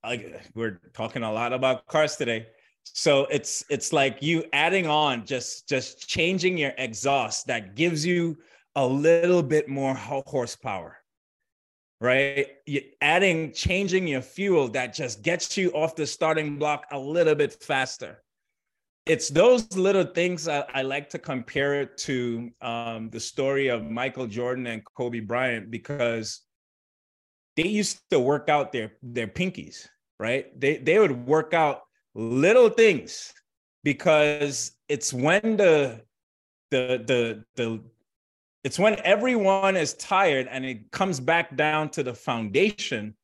[0.03, 2.47] like we're talking a lot about cars today.
[2.95, 8.39] So it's it's like you adding on just just changing your exhaust that gives you
[8.75, 10.99] a little bit more horsepower
[12.01, 12.49] right?
[12.67, 17.35] you adding, changing your fuel that just gets you off the starting block a little
[17.35, 18.23] bit faster.
[19.07, 23.85] It's those little things I, I like to compare it to um, the story of
[23.85, 26.41] Michael Jordan and Kobe Bryant because
[27.57, 29.87] they used to work out their their pinkies.
[30.19, 30.59] right?
[30.59, 31.83] They they would work out
[32.17, 33.33] little things
[33.85, 36.01] because it's when the
[36.71, 37.81] the the the
[38.65, 43.15] it's when everyone is tired and it comes back down to the foundation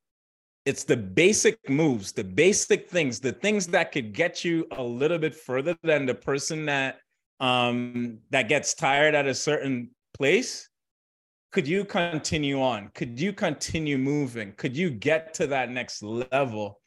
[0.64, 5.18] it's the basic moves the basic things the things that could get you a little
[5.18, 6.98] bit further than the person that
[7.40, 10.68] um that gets tired at a certain place.
[11.50, 12.90] Could you continue on?
[12.94, 14.52] Could you continue moving?
[14.52, 16.80] Could you get to that next level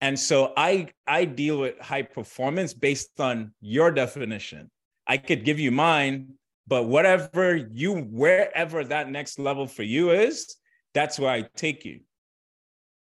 [0.00, 4.70] and so i i deal with high performance based on your definition.
[5.06, 6.34] I could give you mine
[6.66, 10.56] but whatever you wherever that next level for you is
[10.94, 12.00] that's where i take you.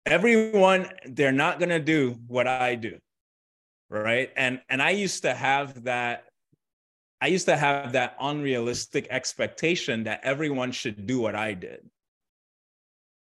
[0.05, 2.97] Everyone they're not going to do what i do
[3.89, 4.31] right?
[4.35, 6.25] And and i used to have that
[7.21, 11.87] i used to have that unrealistic expectation that everyone should do what i did.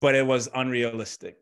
[0.00, 1.36] But it was unrealistic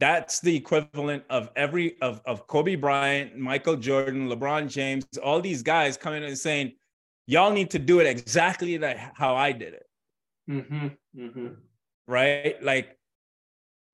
[0.00, 5.62] that's the equivalent of every of, of kobe bryant michael jordan lebron james all these
[5.62, 6.72] guys coming in and saying
[7.26, 9.86] y'all need to do it exactly like how i did it
[10.50, 11.48] mm-hmm, mm-hmm.
[12.06, 12.96] right like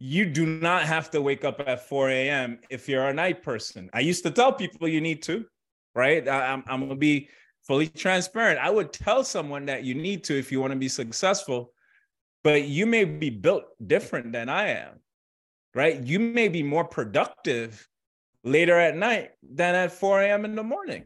[0.00, 2.58] you do not have to wake up at 4 a.m.
[2.70, 3.90] if you're a night person.
[3.92, 5.44] I used to tell people you need to,
[5.94, 6.26] right?
[6.28, 7.28] I, I'm, I'm going to be
[7.62, 8.60] fully transparent.
[8.60, 11.72] I would tell someone that you need to if you want to be successful,
[12.44, 15.00] but you may be built different than I am,
[15.74, 16.00] right?
[16.00, 17.88] You may be more productive
[18.44, 20.44] later at night than at 4 a.m.
[20.44, 21.04] in the morning.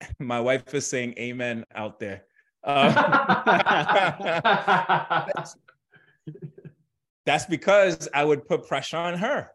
[0.18, 2.24] My wife is saying amen out there.
[2.64, 2.90] Uh,
[7.24, 9.50] that's because I would put pressure on her.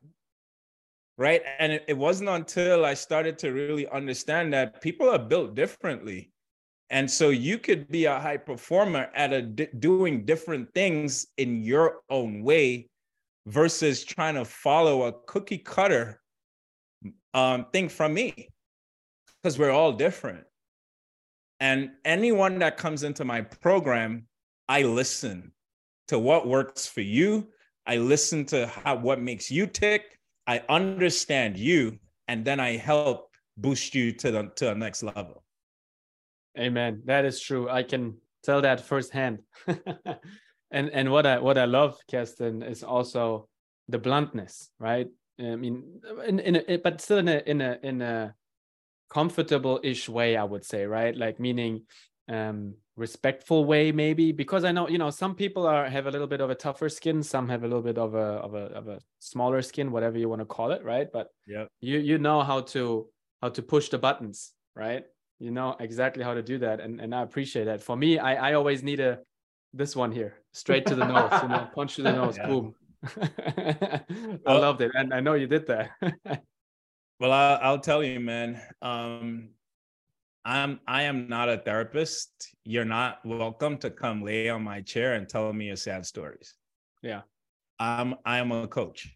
[1.17, 1.41] Right.
[1.59, 6.31] And it, it wasn't until I started to really understand that people are built differently.
[6.89, 11.99] And so you could be a high performer at a doing different things in your
[12.09, 12.89] own way
[13.45, 16.21] versus trying to follow a cookie cutter
[17.33, 18.49] um, thing from me
[19.41, 20.43] because we're all different.
[21.59, 24.27] And anyone that comes into my program,
[24.67, 25.51] I listen
[26.07, 27.47] to what works for you
[27.85, 30.19] I listen to how what makes you tick.
[30.47, 35.43] I understand you, and then I help boost you to the to the next level.
[36.57, 37.01] Amen.
[37.05, 37.69] That is true.
[37.69, 39.39] I can tell that firsthand.
[40.71, 43.47] and and what I what I love, Keston, is also
[43.87, 45.07] the bluntness, right?
[45.39, 48.35] I mean, in in a, but still in a in a in a
[49.09, 51.15] comfortable ish way, I would say, right?
[51.15, 51.83] Like meaning,
[52.29, 54.31] um, respectful way maybe?
[54.31, 56.89] Because i know you know some people are have a little bit of a tougher
[56.89, 60.17] skin some have a little bit of a of a of a smaller skin whatever
[60.17, 61.07] you want to call it right?
[61.11, 63.07] But yeah you you know how to
[63.41, 65.03] how to push the buttons right?
[65.39, 67.81] You know exactly how to do that and and i appreciate that.
[67.81, 69.19] For me i i always need a
[69.73, 72.47] this one here straight to the nose you know punch to the nose yeah.
[72.47, 72.75] boom
[73.21, 74.01] i
[74.45, 75.91] well, loved it and i know you did that
[77.19, 79.49] well I, i'll tell you man um
[80.43, 82.55] I'm I am not a therapist.
[82.65, 86.55] You're not welcome to come lay on my chair and tell me your sad stories.
[87.03, 87.21] Yeah.
[87.79, 89.15] I'm I am a coach.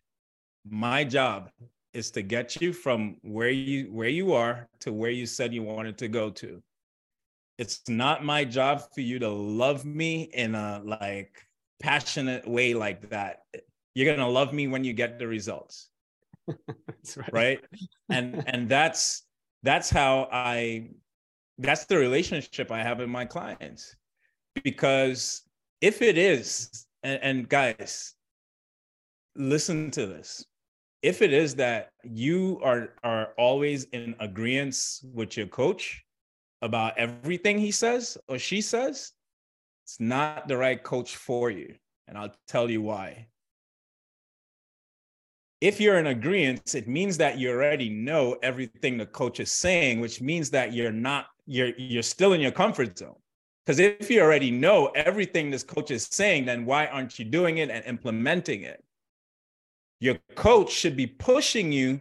[0.70, 1.50] My job
[1.94, 5.64] is to get you from where you where you are to where you said you
[5.64, 6.62] wanted to go to.
[7.58, 11.46] It's not my job for you to love me in a like
[11.80, 13.44] passionate way like that.
[13.94, 15.90] You're going to love me when you get the results.
[16.48, 17.32] right.
[17.32, 17.60] right?
[18.10, 19.24] And and that's
[19.64, 20.90] that's how I
[21.58, 23.96] that's the relationship I have with my clients.
[24.64, 25.42] Because
[25.82, 28.14] if it is, and, and guys,
[29.36, 30.46] listen to this.
[31.02, 34.76] If it is that you are are always in agreement
[35.14, 36.05] with your coach
[36.62, 39.12] about everything he says or she says,
[39.84, 41.76] it's not the right coach for you.
[42.08, 43.28] And I'll tell you why
[45.62, 50.00] if you're in agreement, it means that you already know everything the coach is saying,
[50.00, 53.16] which means that you're not, you're you're still in your comfort zone.
[53.66, 57.58] Because if you already know everything this coach is saying, then why aren't you doing
[57.58, 58.84] it and implementing it?
[60.00, 62.00] Your coach should be pushing you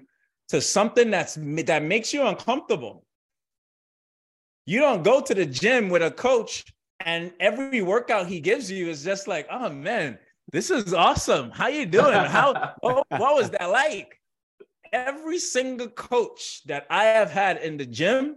[0.48, 3.03] to something that's that makes you uncomfortable.
[4.66, 6.64] You don't go to the gym with a coach
[7.00, 10.19] and every workout he gives you is just like, oh man,
[10.52, 11.50] this is awesome.
[11.50, 12.15] How you doing?
[12.15, 14.21] How what, what was that like?
[14.92, 18.37] Every single coach that I have had in the gym,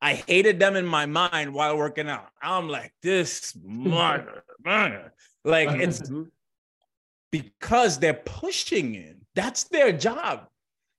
[0.00, 2.28] I hated them in my mind while working out.
[2.42, 5.14] I'm like, this mother, mother.
[5.44, 6.24] like it's mm-hmm.
[7.32, 9.14] because they're pushing you.
[9.34, 10.48] That's their job.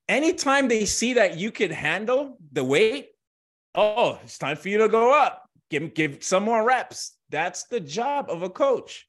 [0.09, 3.09] Anytime they see that you can handle the weight,
[3.78, 5.49] oh, it's time for you to go up.
[5.69, 7.17] Give give some more reps.
[7.30, 9.07] That's the job of a coach.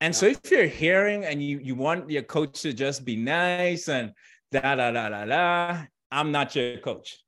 [0.00, 3.88] And so if you're hearing and you you want your coach to just be nice
[3.88, 4.12] and
[4.52, 5.82] da da da da da,
[6.12, 7.18] I'm not your coach.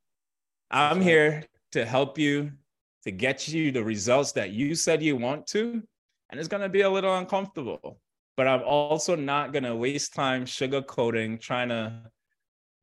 [0.71, 2.53] I'm here to help you
[3.05, 5.83] to get you the results that you said you want to.
[6.31, 7.99] And it's going to be a little uncomfortable.
[8.37, 12.03] But I'm also not going to waste time sugarcoating, trying to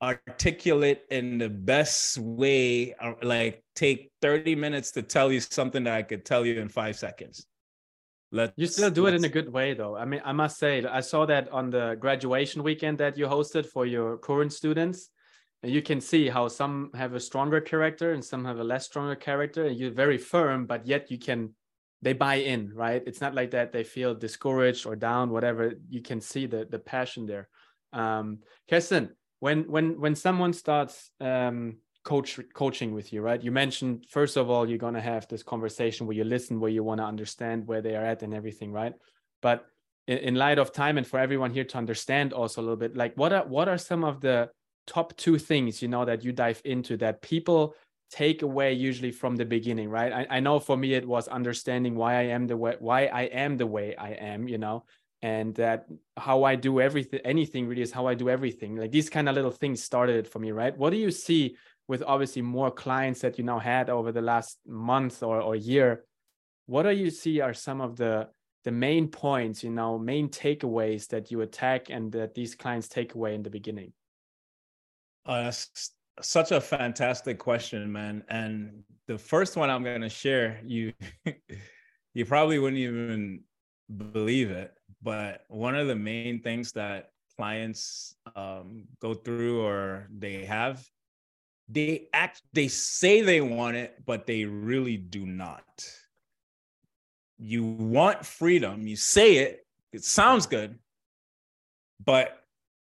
[0.05, 5.93] articulate in the best way, uh, like take 30 minutes to tell you something that
[5.93, 7.45] I could tell you in five seconds.
[8.31, 9.95] Let's, you still do it in a good way, though.
[9.95, 13.65] I mean, I must say, I saw that on the graduation weekend that you hosted
[13.65, 15.09] for your current students
[15.63, 18.85] and you can see how some have a stronger character and some have a less
[18.85, 21.55] stronger character and you're very firm but yet you can
[22.01, 26.01] they buy in right it's not like that they feel discouraged or down whatever you
[26.01, 27.47] can see the the passion there
[27.93, 29.09] um Keston,
[29.45, 33.43] when when when someone starts um coach coaching with you right?
[33.43, 36.75] You mentioned first of all you're going to have this conversation where you listen where
[36.77, 38.93] you want to understand where they are at and everything right?
[39.43, 39.57] But
[40.07, 42.97] in, in light of time and for everyone here to understand also a little bit
[42.97, 44.49] like what are what are some of the
[44.87, 47.75] top two things you know that you dive into that people
[48.09, 50.11] take away usually from the beginning right?
[50.19, 53.23] I, I know for me it was understanding why i am the way why i
[53.45, 54.77] am the way i am you know
[55.21, 55.85] and that
[56.17, 58.75] how i do everything anything really is how i do everything.
[58.75, 60.77] Like these kind of little things started for me right?
[60.77, 61.55] What do you see
[61.87, 66.05] with obviously more clients that you now had over the last month or, or year?
[66.65, 68.29] What do you see are some of the
[68.63, 73.15] the main points you know main takeaways that you attack and that these clients take
[73.15, 73.93] away in the beginning?
[75.25, 75.91] Uh, that's
[76.21, 78.23] such a fantastic question, man.
[78.29, 80.93] And the first one I'm going to share, you
[82.13, 83.41] you probably wouldn't even
[83.97, 84.73] believe it,
[85.05, 90.83] but one of the main things that clients um, go through or they have,
[91.69, 95.63] they act, they say they want it, but they really do not.
[97.37, 98.87] You want freedom.
[98.87, 99.67] You say it.
[99.93, 100.79] It sounds good,
[102.03, 102.39] but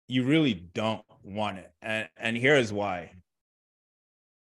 [0.08, 1.70] you really don't want it.
[1.82, 3.12] And, and here is why.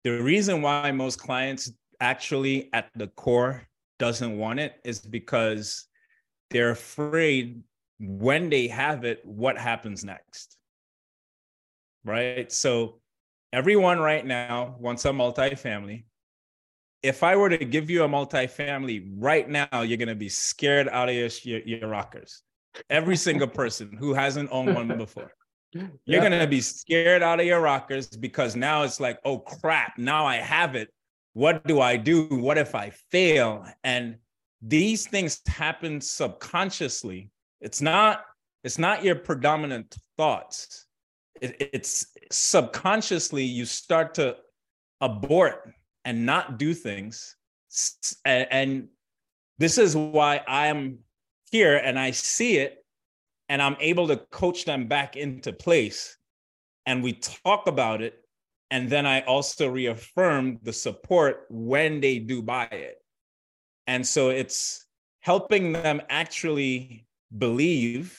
[0.03, 3.61] The reason why most clients actually at the core
[3.99, 5.87] doesn't want it is because
[6.53, 7.61] they're afraid
[7.99, 10.57] when they have it, what happens next?
[12.05, 12.51] Right?
[12.51, 12.99] So
[13.51, 16.05] everyone right now wants a multifamily.
[17.01, 20.87] If I were to give you a multifamily right now, you're going to be scared
[20.87, 22.43] out of your, your, your rockers.
[22.89, 25.33] Every single person who hasn't owned one before.
[25.73, 26.21] You're yeah.
[26.21, 30.35] gonna be scared out of your rockers because now it's like, oh crap, now I
[30.35, 30.89] have it.
[31.33, 32.27] What do I do?
[32.27, 33.65] What if I fail?
[33.83, 34.17] And
[34.65, 37.29] these things happen subconsciously.
[37.59, 38.23] It's not,
[38.63, 40.87] it's not your predominant thoughts.
[41.41, 44.37] It, it's subconsciously you start to
[45.01, 45.69] abort
[46.05, 47.35] and not do things.
[48.23, 48.87] And, and
[49.57, 50.99] this is why I'm
[51.51, 52.85] here and I see it
[53.49, 56.17] and I'm able to coach them back into place.
[56.85, 58.19] And we talk about it.
[58.71, 63.02] And then I also reaffirm the support when they do buy it.
[63.87, 64.85] And so it's
[65.19, 67.05] helping them actually
[67.37, 68.17] believe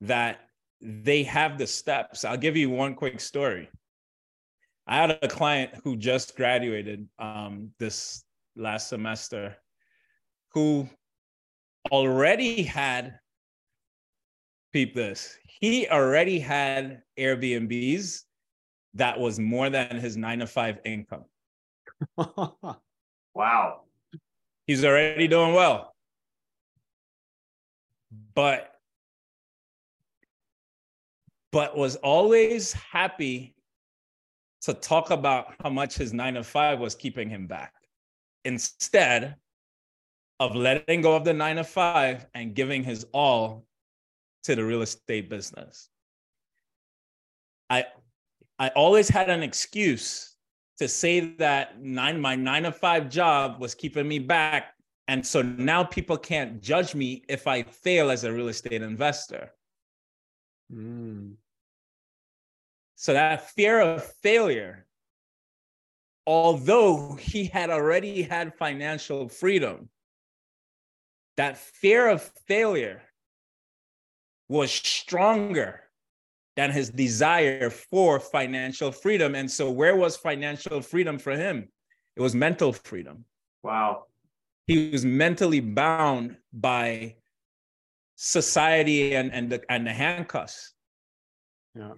[0.00, 0.40] that
[0.80, 2.24] they have the steps.
[2.24, 3.68] I'll give you one quick story.
[4.86, 8.24] I had a client who just graduated um, this
[8.56, 9.56] last semester
[10.50, 10.88] who
[11.90, 13.18] already had
[14.72, 15.36] peep this.
[15.60, 18.22] He already had Airbnbs
[18.94, 21.24] that was more than his nine to five income.
[23.34, 23.82] wow.
[24.66, 25.94] He's already doing well.
[28.34, 28.68] But
[31.50, 33.54] but was always happy
[34.62, 37.74] to talk about how much his nine to five was keeping him back
[38.44, 39.36] instead
[40.40, 43.66] of letting go of the nine to five and giving his all
[44.44, 45.88] to the real estate business.
[47.68, 47.86] I
[48.58, 50.31] I always had an excuse
[50.78, 54.74] to say that nine my nine to five job was keeping me back.
[55.08, 59.50] And so now people can't judge me if I fail as a real estate investor.
[60.72, 61.34] Mm.
[62.96, 64.86] So that fear of failure,
[66.26, 69.88] although he had already had financial freedom,
[71.36, 73.02] that fear of failure
[74.48, 75.80] was stronger
[76.56, 79.34] than his desire for financial freedom.
[79.34, 81.68] And so, where was financial freedom for him?
[82.16, 83.24] It was mental freedom.
[83.62, 84.04] Wow.
[84.66, 87.16] He was mentally bound by
[88.16, 90.74] society and, and, the, and the handcuffs.
[91.74, 91.92] Yeah.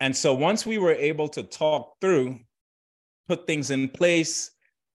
[0.00, 2.40] And so, once we were able to talk through,
[3.26, 4.50] put things in place,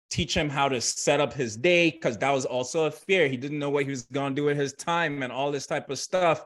[0.09, 3.27] teach him how to set up his day because that was also a fear.
[3.27, 5.65] He didn't know what he was going to do with his time and all this
[5.65, 6.45] type of stuff.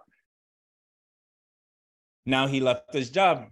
[2.27, 3.45] Now he left his job.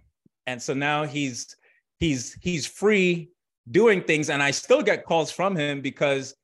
[0.46, 1.56] And so now he's
[1.98, 3.30] he's he's free
[3.70, 6.36] doing things and I still get calls from him because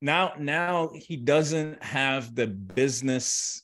[0.00, 3.62] now now he doesn't have the business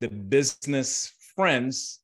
[0.00, 2.00] the business friends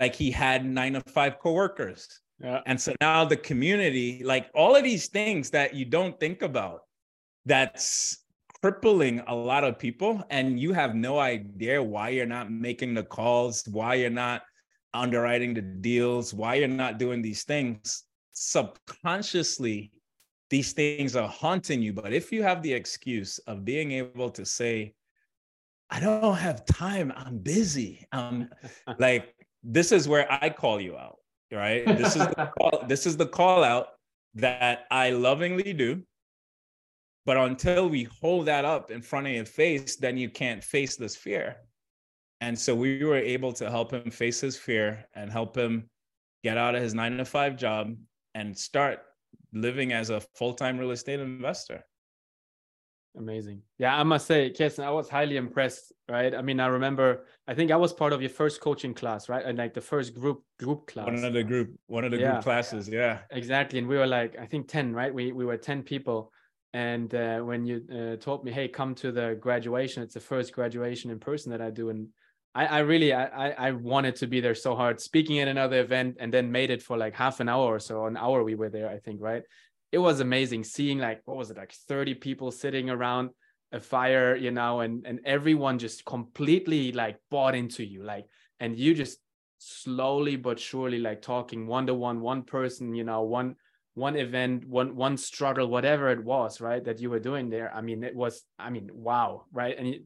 [0.00, 2.60] like he had 9 to 5 coworkers yeah.
[2.66, 6.80] And so now the community, like all of these things that you don't think about,
[7.44, 8.24] that's
[8.62, 10.22] crippling a lot of people.
[10.30, 14.42] And you have no idea why you're not making the calls, why you're not
[14.94, 18.04] underwriting the deals, why you're not doing these things.
[18.32, 19.92] Subconsciously,
[20.48, 21.92] these things are haunting you.
[21.92, 24.94] But if you have the excuse of being able to say,
[25.90, 28.06] I don't have time, I'm busy.
[28.12, 28.48] Um,
[28.98, 31.20] like this is where I call you out
[31.52, 31.84] right?
[31.86, 33.88] This is the call, this is the call out
[34.34, 36.02] that I lovingly do.
[37.26, 40.96] But until we hold that up in front of your face, then you can't face
[40.96, 41.56] this fear.
[42.40, 45.90] And so we were able to help him face his fear and help him
[46.42, 47.94] get out of his nine to five job
[48.34, 49.00] and start
[49.52, 51.84] living as a full time real estate investor.
[53.16, 53.62] Amazing.
[53.78, 56.32] Yeah, I must say, Keston, I was highly impressed, right?
[56.32, 59.44] I mean, I remember, I think I was part of your first coaching class, right?
[59.44, 61.06] And like the first group group class.
[61.06, 62.32] One of the group, one of the yeah.
[62.32, 63.18] group classes, yeah.
[63.32, 63.80] Exactly.
[63.80, 65.12] And we were like, I think 10, right?
[65.12, 66.32] We we were 10 people.
[66.72, 70.52] And uh, when you uh, told me, hey, come to the graduation, it's the first
[70.52, 71.90] graduation in person that I do.
[71.90, 72.06] And
[72.54, 76.16] I, I really I, I wanted to be there so hard, speaking at another event
[76.18, 78.70] and then made it for like half an hour or so, an hour we were
[78.70, 79.42] there, I think, right?
[79.92, 83.30] it was amazing seeing like what was it like 30 people sitting around
[83.72, 88.26] a fire you know and and everyone just completely like bought into you like
[88.58, 89.18] and you just
[89.58, 93.54] slowly but surely like talking one to one one person you know one
[93.94, 97.72] one event one one struggle whatever it was right that you were doing there.
[97.74, 99.76] I mean it was i mean wow right?
[99.76, 100.02] And it,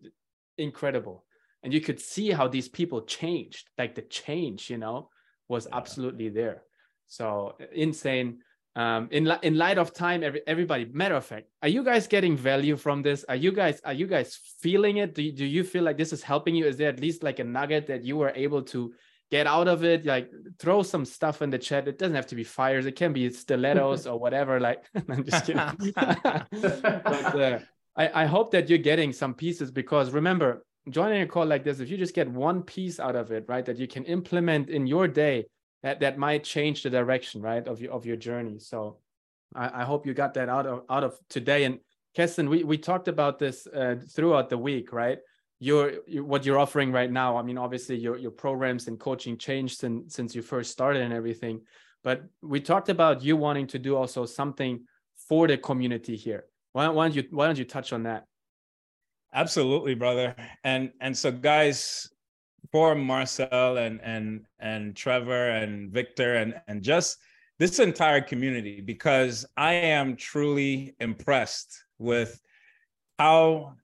[0.57, 1.24] incredible
[1.65, 5.09] and you could see how these people changed like the change you know
[5.49, 5.77] was yeah.
[5.77, 6.62] absolutely there.
[7.07, 8.39] So insane.
[8.77, 12.37] Um, in in light of time every, everybody matter of fact are you guys getting
[12.37, 13.25] value from this?
[13.29, 15.15] Are you guys are you guys feeling it?
[15.15, 16.67] Do you, do you feel like this is helping you?
[16.67, 18.93] Is there at least like a nugget that you were able to
[19.31, 20.05] get out of it?
[20.05, 21.87] Like throw some stuff in the chat.
[21.87, 22.85] It doesn't have to be fires.
[22.87, 25.95] It can be stilettos or whatever like i'm just kidding.
[25.95, 27.59] But, uh,
[27.97, 31.80] I, I hope that you're getting some pieces because remember joining a call like this
[31.80, 34.87] if you just get one piece out of it right that you can implement in
[34.87, 35.45] your day
[35.82, 38.99] that that might change the direction right of your of your journey so
[39.55, 41.78] i, I hope you got that out of out of today and
[42.14, 45.18] Keston, we, we talked about this uh, throughout the week, right?
[45.59, 47.37] Your, what you're offering right now.
[47.37, 51.12] I mean, obviously your your programs and coaching changed since since you first started and
[51.12, 51.62] everything,
[52.03, 54.85] but we talked about you wanting to do also something
[55.28, 56.45] for the community here.
[56.72, 58.26] Why, why don't you why don't you touch on that?
[59.35, 60.35] Absolutely, brother.
[60.62, 62.09] And and so guys,
[62.70, 67.18] for Marcel and and and Trevor and Victor and and just
[67.59, 72.41] this entire community because I am truly impressed with
[73.18, 73.74] how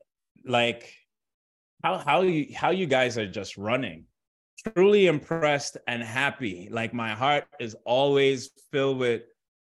[0.44, 0.92] like
[1.84, 4.04] how how you how you guys are just running
[4.74, 9.22] truly impressed and happy like my heart is always filled with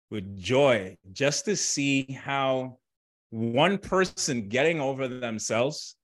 [0.09, 2.77] with joy just to see how
[3.30, 5.95] one person getting over themselves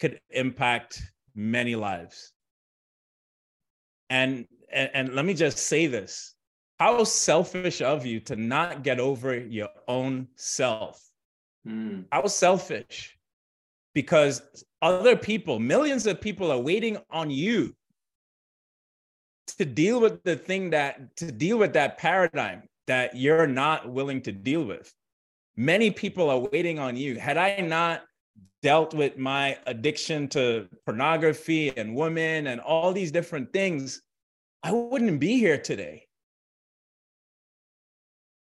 [0.00, 1.02] could impact
[1.34, 2.32] many lives.
[4.10, 6.34] And, and, and let me just say this
[6.78, 11.02] how selfish of you to not get over your own self.
[11.66, 12.04] Mm.
[12.12, 13.16] How selfish.
[13.94, 14.42] Because
[14.82, 17.74] other people, millions of people are waiting on you
[19.56, 24.20] to deal with the thing that, to deal with that paradigm that you're not willing
[24.22, 24.92] to deal with.
[25.56, 27.16] Many people are waiting on you.
[27.16, 28.02] Had I not
[28.62, 34.02] dealt with my addiction to pornography and women and all these different things,
[34.62, 36.06] I wouldn't be here today.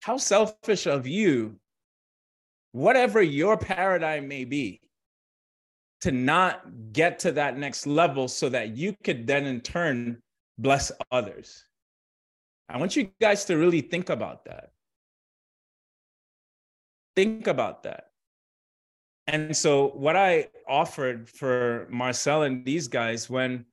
[0.03, 1.59] How selfish of you,
[2.73, 4.81] whatever your paradigm may be,
[6.03, 10.23] to not get to that next level so that you could then in turn
[10.59, 11.65] bless others.
[12.69, 14.71] I want you guys to really think about that.
[17.19, 18.11] Think about that.
[19.27, 23.65] And so, what I offered for Marcel and these guys when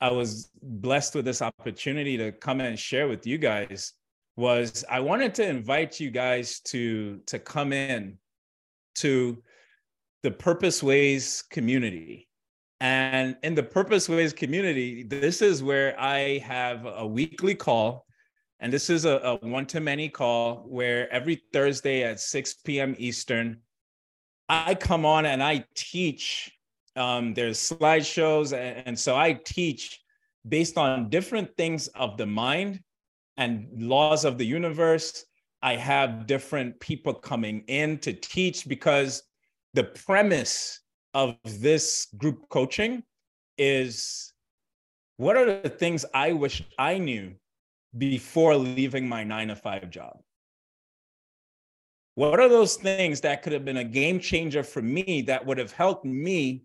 [0.00, 3.92] I was blessed with this opportunity to come and share with you guys
[4.36, 8.18] was I wanted to invite you guys to to come in
[8.96, 9.40] to
[10.24, 12.26] the Purpose Ways community.
[12.80, 18.07] And in the Purpose Ways community, this is where I have a weekly call
[18.60, 22.94] And this is a, a one to many call where every Thursday at 6 p.m.
[22.98, 23.58] Eastern,
[24.48, 26.50] I come on and I teach.
[26.96, 28.52] Um, there's slideshows.
[28.52, 30.00] And, and so I teach
[30.48, 32.80] based on different things of the mind
[33.36, 35.24] and laws of the universe.
[35.62, 39.22] I have different people coming in to teach because
[39.74, 40.80] the premise
[41.14, 43.02] of this group coaching
[43.56, 44.32] is
[45.16, 47.34] what are the things I wish I knew
[47.96, 50.18] before leaving my nine to five job?
[52.14, 55.58] What are those things that could have been a game changer for me that would
[55.58, 56.64] have helped me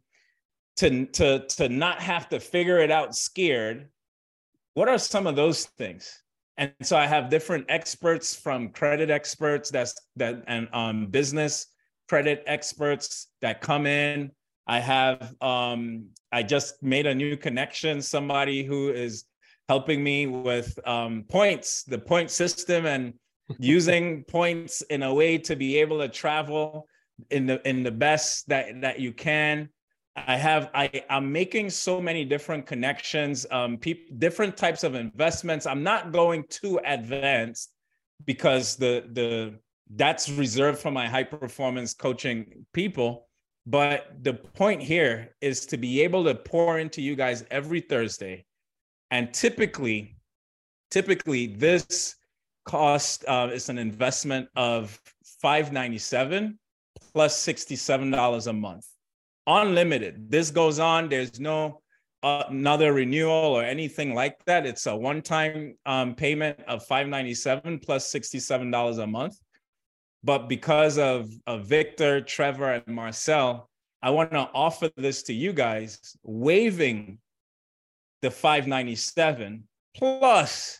[0.78, 3.90] to, to, to not have to figure it out scared?
[4.74, 6.24] What are some of those things?
[6.58, 11.68] And so I have different experts from credit experts that's that and um, business
[12.08, 14.32] credit experts that come in.
[14.68, 19.26] I have um, I just made a new connection, somebody who is
[19.70, 23.14] helping me with um, points, the point system, and
[23.60, 26.88] using points in a way to be able to travel
[27.30, 29.70] in the in the best that that you can.
[30.16, 35.66] I have I I'm making so many different connections, um, pe- different types of investments.
[35.66, 37.74] I'm not going too advanced
[38.26, 39.60] because the the
[39.96, 43.28] that's reserved for my high performance coaching people.
[43.66, 48.46] But the point here is to be able to pour into you guys every Thursday.
[49.14, 50.16] And typically,
[50.90, 52.16] typically this
[52.66, 55.00] cost uh, is an investment of
[55.40, 56.58] 597
[57.14, 58.88] plus $67 a month.
[59.46, 60.32] Unlimited.
[60.32, 61.10] This goes on.
[61.10, 61.84] There's no
[62.24, 64.66] uh, another renewal or anything like that.
[64.66, 69.38] It's a one-time um, payment of 597 plus $67 a month.
[70.24, 73.70] But because of, of Victor, Trevor, and Marcel,
[74.02, 77.20] I want to offer this to you guys, waiving
[78.24, 80.80] the 597 plus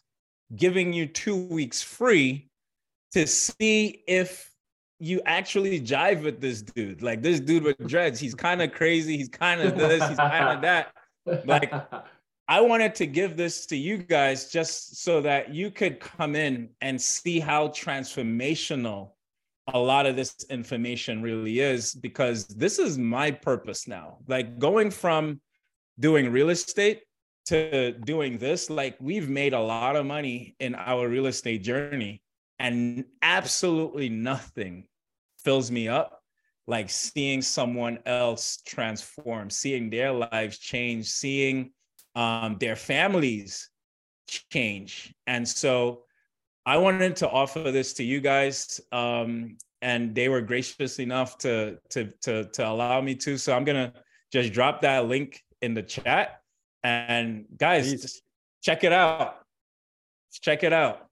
[0.56, 2.50] giving you two weeks free
[3.12, 4.50] to see if
[5.00, 7.02] you actually jive with this dude.
[7.02, 9.18] Like this dude with dreads, he's kind of crazy.
[9.18, 10.94] He's kind of this, he's kind of that.
[11.46, 11.74] Like
[12.48, 16.70] I wanted to give this to you guys just so that you could come in
[16.80, 19.12] and see how transformational
[19.74, 24.20] a lot of this information really is because this is my purpose now.
[24.28, 25.42] Like going from
[26.00, 27.02] doing real estate
[27.46, 32.22] to doing this, like we've made a lot of money in our real estate journey,
[32.60, 34.88] and absolutely nothing
[35.44, 36.24] fills me up
[36.68, 41.72] like seeing someone else transform, seeing their lives change, seeing
[42.16, 43.70] um, their families
[44.52, 45.14] change.
[45.28, 46.04] And so
[46.66, 51.78] I wanted to offer this to you guys, um, and they were gracious enough to
[51.90, 53.38] to to to allow me to.
[53.38, 53.92] So I'm gonna
[54.32, 56.40] just drop that link in the chat,
[56.84, 58.22] and guys,
[58.62, 59.36] check it out.
[60.42, 61.08] Check it out.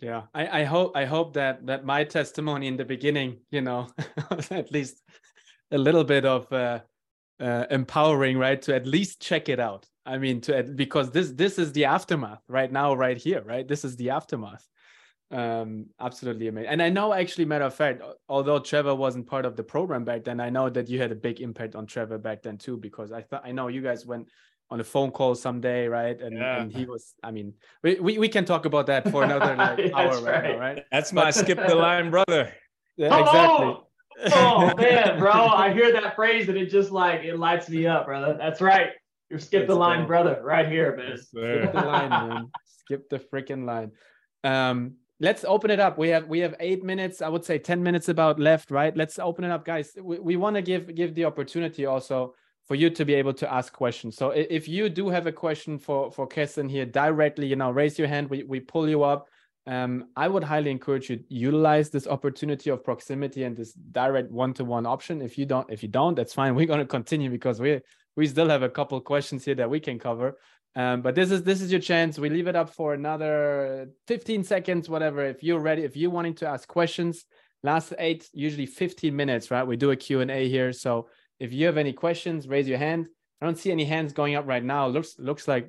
[0.00, 3.88] Yeah, I, I hope I hope that that my testimony in the beginning, you know,
[4.50, 5.00] at least
[5.70, 6.80] a little bit of uh,
[7.40, 8.60] uh, empowering, right?
[8.62, 9.86] To at least check it out.
[10.04, 13.66] I mean, to because this this is the aftermath right now, right here, right?
[13.66, 14.66] This is the aftermath
[15.32, 19.56] um absolutely amazing and i know actually matter of fact although trevor wasn't part of
[19.56, 22.42] the program back then i know that you had a big impact on trevor back
[22.42, 24.28] then too because i thought i know you guys went
[24.70, 26.20] on a phone call someday right?
[26.20, 26.62] And, yeah.
[26.62, 29.92] and he was i mean we, we, we can talk about that for another like
[29.92, 30.24] hour right.
[30.24, 30.84] right now right.
[30.90, 32.52] that's my skip the line brother.
[32.96, 33.76] Yeah, exactly.
[34.32, 38.06] Oh man bro i hear that phrase and it just like it lights me up
[38.06, 38.36] brother.
[38.38, 38.90] That's right.
[39.30, 40.06] You're skip the line go.
[40.08, 41.10] brother right here man.
[41.10, 42.50] Yes, skip the line man.
[42.64, 43.92] Skip the freaking line.
[44.44, 45.98] Um let's open it up.
[45.98, 48.96] We have we have eight minutes i would say 10 minutes about left right?
[48.96, 49.92] Let's open it up guys.
[50.00, 52.34] We, we want to give give the opportunity also
[52.66, 55.78] for you to be able to ask questions so if you do have a question
[55.78, 59.28] for for Keston here directly you know raise your hand we, we pull you up
[59.66, 64.86] um, I would highly encourage you utilize this opportunity of proximity and this direct one-to-one
[64.86, 65.22] option.
[65.22, 66.54] If you don't, if you don't, that's fine.
[66.56, 67.80] We're going to continue because we
[68.16, 70.38] we still have a couple questions here that we can cover.
[70.74, 72.18] Um, but this is this is your chance.
[72.18, 75.24] We leave it up for another 15 seconds, whatever.
[75.24, 77.24] If you're ready, if you're wanting to ask questions,
[77.62, 79.66] last eight, usually 15 minutes, right?
[79.66, 80.72] We do a Q&A here.
[80.72, 81.08] So
[81.42, 83.08] if you have any questions, raise your hand.
[83.40, 84.86] I don't see any hands going up right now.
[84.86, 85.68] Looks looks like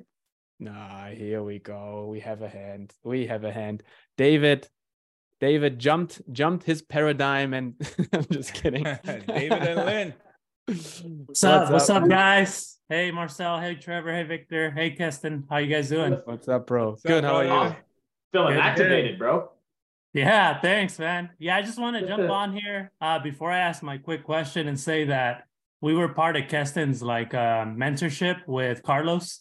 [0.60, 2.06] nah, here we go.
[2.08, 2.92] We have a hand.
[3.02, 3.82] We have a hand.
[4.16, 4.68] David,
[5.40, 7.74] David jumped jumped his paradigm and
[8.12, 8.84] I'm just kidding.
[9.04, 10.14] David and Lynn.
[11.26, 11.72] What's up?
[11.72, 12.78] What's up, guys?
[12.88, 13.60] Hey, Marcel.
[13.60, 14.12] Hey, Trevor.
[14.12, 14.70] Hey, Victor.
[14.70, 15.44] Hey, Keston.
[15.50, 16.12] How you guys doing?
[16.24, 16.90] What's up, bro?
[16.90, 17.24] What's good.
[17.24, 17.76] Up, how are you?
[18.32, 19.18] Feeling good, activated, good.
[19.18, 19.50] bro.
[20.12, 21.30] Yeah, thanks, man.
[21.40, 24.68] Yeah, I just want to jump on here uh, before I ask my quick question
[24.68, 25.48] and say that
[25.84, 29.40] we were part of Keston's like uh, mentorship with Carlos.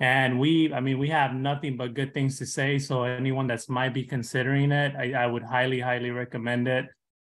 [0.00, 2.78] And we, I mean, we have nothing but good things to say.
[2.78, 6.86] So anyone that's might be considering it, I, I would highly, highly recommend it.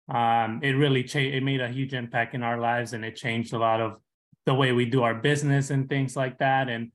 [0.08, 3.52] Um, it really changed, it made a huge impact in our lives and it changed
[3.52, 3.98] a lot of
[4.44, 6.68] the way we do our business and things like that.
[6.68, 6.90] And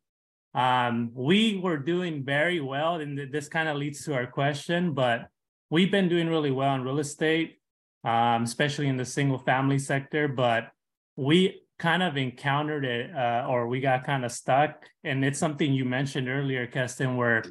[0.53, 5.29] um, we were doing very well, and this kind of leads to our question, but
[5.69, 7.59] we've been doing really well in real estate,
[8.03, 10.27] um, especially in the single family sector.
[10.27, 10.71] But
[11.17, 14.85] we kind of encountered it, uh, or we got kind of stuck.
[15.03, 17.43] And it's something you mentioned earlier, Keston, where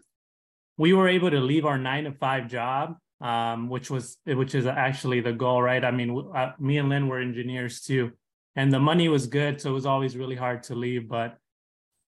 [0.78, 4.66] we were able to leave our nine to five job, um, which was which is
[4.66, 5.84] actually the goal, right?
[5.84, 8.12] I mean, uh, me and Lynn were engineers too,
[8.54, 11.38] and the money was good, so it was always really hard to leave, but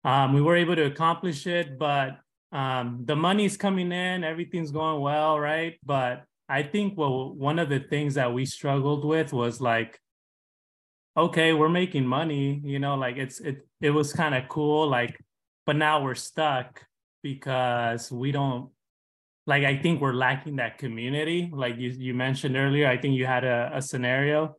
[0.05, 2.19] um, we were able to accomplish it, but
[2.53, 5.79] um, the money's coming in, everything's going well, right?
[5.85, 10.01] But I think well, one of the things that we struggled with was like,
[11.19, 15.19] okay, we're making money, you know, like it's it it was kind of cool, like,
[15.67, 16.85] but now we're stuck
[17.23, 18.71] because we don't
[19.47, 21.51] like I think we're lacking that community.
[21.53, 24.57] Like you you mentioned earlier, I think you had a, a scenario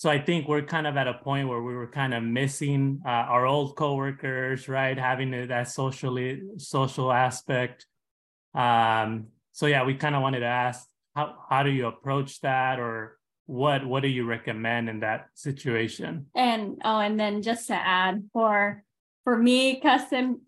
[0.00, 3.02] so I think we're kind of at a point where we were kind of missing
[3.04, 4.96] uh, our old coworkers, right?
[4.96, 7.84] Having that socially social aspect.
[8.54, 12.80] Um, so yeah, we kind of wanted to ask how how do you approach that,
[12.80, 13.18] or
[13.50, 16.26] what what do you recommend in that situation?
[16.36, 18.84] And oh, and then just to add for
[19.24, 20.42] for me, Keston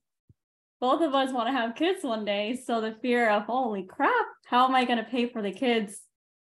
[0.81, 2.61] both of us want to have kids one day.
[2.65, 6.01] So the fear of holy crap, how am I going to pay for the kids?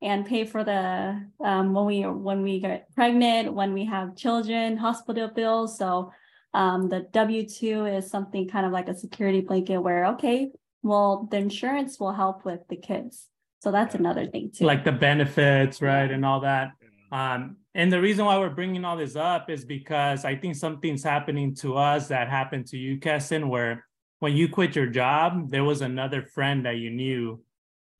[0.03, 4.79] and pay for the um, when we when we get pregnant, when we have children,
[4.79, 5.77] hospital bills.
[5.77, 6.11] So
[6.55, 11.29] um, the W two is something kind of like a security blanket where okay, well
[11.31, 13.30] the insurance will help with the kids.
[13.61, 14.65] So that's another thing too.
[14.65, 16.73] Like the benefits, right, and all that.
[17.13, 21.05] Um, and the reason why we're bringing all this up is because I think something's
[21.05, 23.87] happening to us that happened to you, Keston, where
[24.19, 27.43] when you quit your job, there was another friend that you knew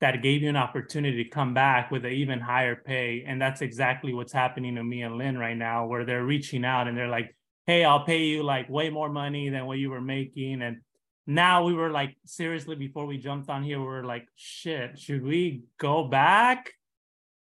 [0.01, 3.23] that gave you an opportunity to come back with an even higher pay.
[3.25, 6.87] And that's exactly what's happening to me and Lynn right now, where they're reaching out
[6.87, 7.35] and they're like,
[7.67, 10.63] hey, I'll pay you like way more money than what you were making.
[10.63, 10.81] And
[11.27, 15.23] now we were like, seriously, before we jumped on here, we were like, shit, should
[15.23, 16.71] we go back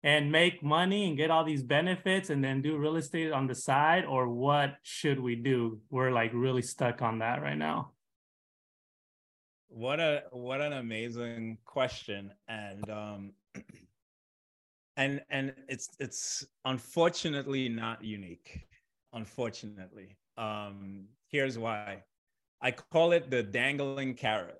[0.02, 3.54] and make money and get all these benefits and then do real estate on the
[3.54, 4.04] side?
[4.04, 5.80] Or what should we do?
[5.90, 7.90] We're like really stuck on that right now.
[9.68, 13.32] What a what an amazing question, and um,
[14.96, 18.68] and and it's it's unfortunately not unique.
[19.14, 22.04] Unfortunately, um, here's why.
[22.64, 24.58] I call it the dangling carrot.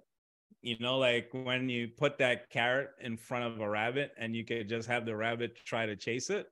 [0.60, 4.44] You know, like when you put that carrot in front of a rabbit and you
[4.44, 6.46] could just have the rabbit try to chase it.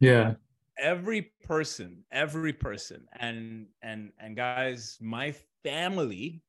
[0.00, 0.34] Yeah.
[0.78, 6.42] Every person, every person, and and and guys, my family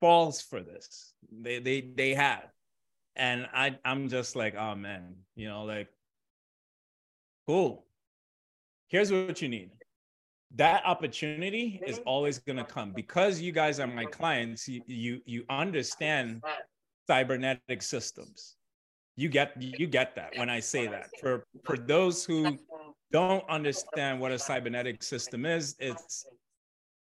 [0.00, 1.12] falls for this.
[1.30, 2.48] They they they have.
[3.14, 5.88] And I I'm just like, oh man, you know, like
[7.46, 7.86] cool.
[8.88, 9.70] Here's what you need.
[10.56, 15.44] That opportunity is always gonna come because you guys are my clients, you you, you
[15.48, 16.42] understand
[17.06, 18.56] cybernetic systems.
[19.16, 21.08] You get you get that when I say that.
[21.20, 22.58] For for those who
[23.12, 26.26] don't understand what a cybernetic system is, it's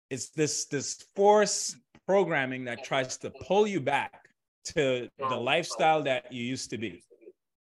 [0.09, 1.75] it's this this force
[2.05, 4.13] programming that tries to pull you back
[4.65, 7.03] to the lifestyle that you used to be.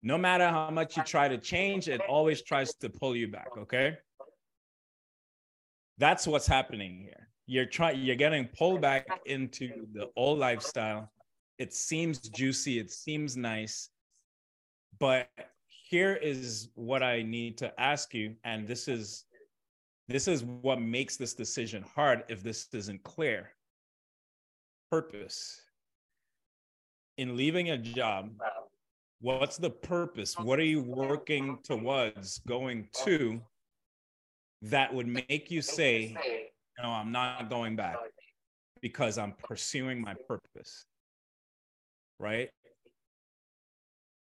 [0.01, 3.49] No matter how much you try to change, it always tries to pull you back,
[3.57, 3.97] okay?
[5.99, 7.27] That's what's happening here.
[7.45, 11.11] You're trying you're getting pulled back into the old lifestyle.
[11.57, 13.89] It seems juicy, it seems nice.
[14.99, 15.29] But
[15.89, 19.25] here is what I need to ask you and this is
[20.07, 23.49] this is what makes this decision hard if this isn't clear
[24.91, 25.61] purpose
[27.17, 28.29] in leaving a job
[29.21, 33.41] what's the purpose what are you working towards going to
[34.61, 36.15] that would make you say
[36.81, 37.97] no i'm not going back
[38.81, 40.85] because i'm pursuing my purpose.
[42.19, 42.49] Right?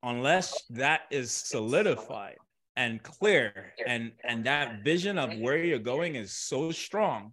[0.03, 2.37] Unless that is solidified
[2.77, 7.33] and clear and and that vision of where you're going is so strong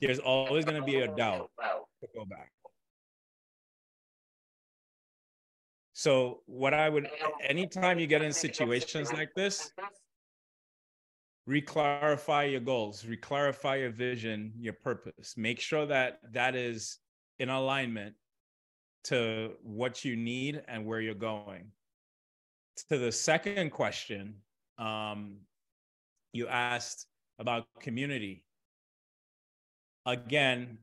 [0.00, 1.50] there's always going to be a doubt
[2.00, 2.50] to go back.
[5.94, 7.08] So what I would,
[7.42, 9.72] anytime you get in situations like this,
[11.48, 15.34] reclarify your goals, reclarify your vision, your purpose.
[15.36, 16.98] Make sure that that is
[17.38, 18.14] in alignment
[19.04, 21.70] to what you need and where you're going.
[22.88, 24.34] To the second question,
[24.78, 25.36] um,
[26.32, 27.06] you asked
[27.38, 28.44] about community
[30.04, 30.78] again,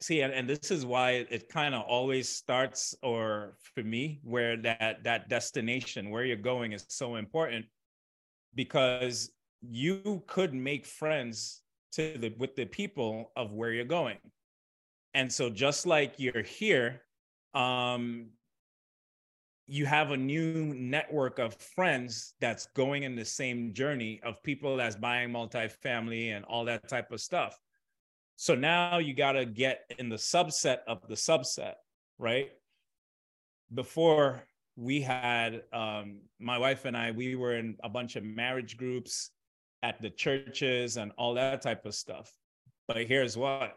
[0.00, 4.20] see, and, and this is why it, it kind of always starts, or for me,
[4.22, 7.64] where that that destination, where you're going, is so important
[8.54, 9.30] because
[9.60, 14.18] you could make friends to the with the people of where you're going.
[15.14, 17.02] And so just like you're here,
[17.54, 18.26] um,
[19.66, 24.76] you have a new network of friends that's going in the same journey of people
[24.76, 27.58] that's buying multifamily and all that type of stuff.
[28.36, 31.74] So now you got to get in the subset of the subset,
[32.18, 32.50] right?
[33.74, 34.47] Before
[34.78, 39.30] we had um, my wife and I, we were in a bunch of marriage groups
[39.82, 42.32] at the churches and all that type of stuff.
[42.86, 43.76] But here's what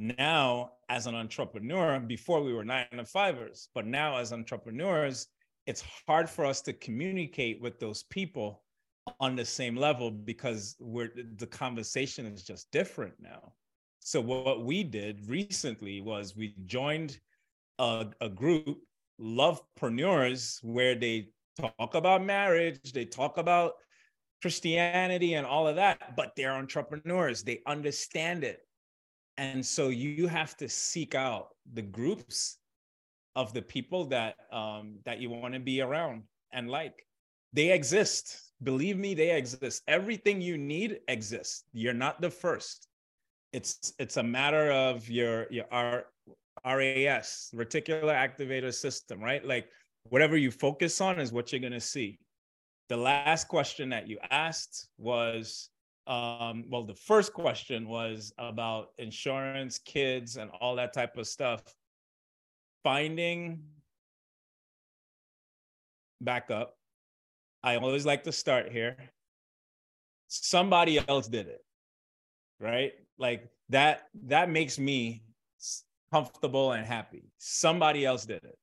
[0.00, 5.28] now as an entrepreneur before we were nine to fivers but now as entrepreneurs
[5.66, 8.62] it's hard for us to communicate with those people
[9.20, 13.52] on the same level because we're the conversation is just different now
[13.98, 17.20] so what we did recently was we joined
[17.78, 18.78] a, a group
[19.20, 23.74] lovepreneurs where they talk about marriage they talk about
[24.40, 27.42] christianity and all of that but they're entrepreneurs.
[27.42, 28.60] They understand it.
[29.36, 32.58] And so you have to seek out the groups
[33.36, 37.06] of the people that um, that you want to be around and like.
[37.52, 38.52] They exist.
[38.62, 39.82] Believe me they exist.
[39.88, 41.64] Everything you need exists.
[41.72, 42.86] You're not the first.
[43.52, 46.04] It's it's a matter of your your R,
[46.64, 49.68] ras reticular activator system right like
[50.04, 52.18] whatever you focus on is what you're going to see
[52.88, 55.70] the last question that you asked was
[56.10, 61.62] um, well, the first question was about insurance, kids, and all that type of stuff.
[62.82, 63.62] Finding
[66.20, 66.76] backup.
[67.62, 68.96] I always like to start here.
[70.26, 71.64] Somebody else did it,
[72.58, 72.92] right?
[73.16, 74.08] Like that.
[74.26, 75.22] That makes me
[76.12, 77.24] comfortable and happy.
[77.38, 78.58] Somebody else did it.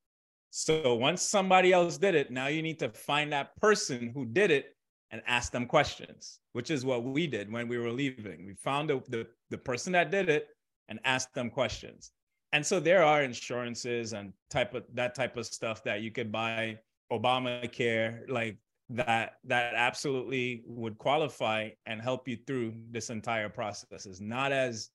[0.49, 4.51] So once somebody else did it, now you need to find that person who did
[4.51, 4.75] it
[5.11, 8.45] and ask them questions, which is what we did when we were leaving.
[8.45, 10.47] We found the, the, the person that did it
[10.89, 12.11] and asked them questions.
[12.53, 16.31] And so there are insurances and type of that type of stuff that you could
[16.31, 16.79] buy
[17.11, 18.57] Obamacare, like
[18.89, 24.05] that that absolutely would qualify and help you through this entire process.
[24.05, 24.89] It's not as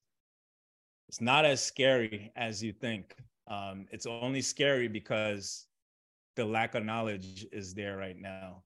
[1.13, 3.15] it's not as scary as you think.
[3.47, 5.67] Um, it's only scary because
[6.35, 8.63] the lack of knowledge is there right now.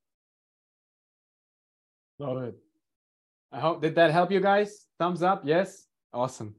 [2.19, 2.55] Love it.
[3.51, 4.85] I hope did that help you guys?
[4.97, 5.87] Thumbs up, yes.
[6.13, 6.55] Awesome.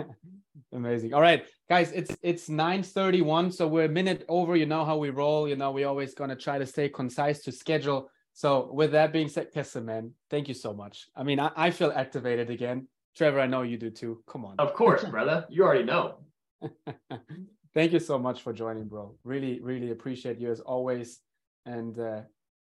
[0.72, 1.12] Amazing.
[1.12, 4.56] All right, guys, it's it's 9:31, so we're a minute over.
[4.56, 5.46] You know how we roll.
[5.46, 8.08] You know, we always gonna try to stay concise to schedule.
[8.32, 11.10] So with that being said, Keston, man, thank you so much.
[11.14, 12.88] I mean, I, I feel activated again.
[13.16, 14.22] Trevor, I know you do too.
[14.26, 14.54] Come on.
[14.58, 15.46] Of course, brother.
[15.50, 16.18] You already know.
[17.74, 19.14] thank you so much for joining, bro.
[19.24, 21.20] Really, really appreciate you as always.
[21.66, 22.22] And uh,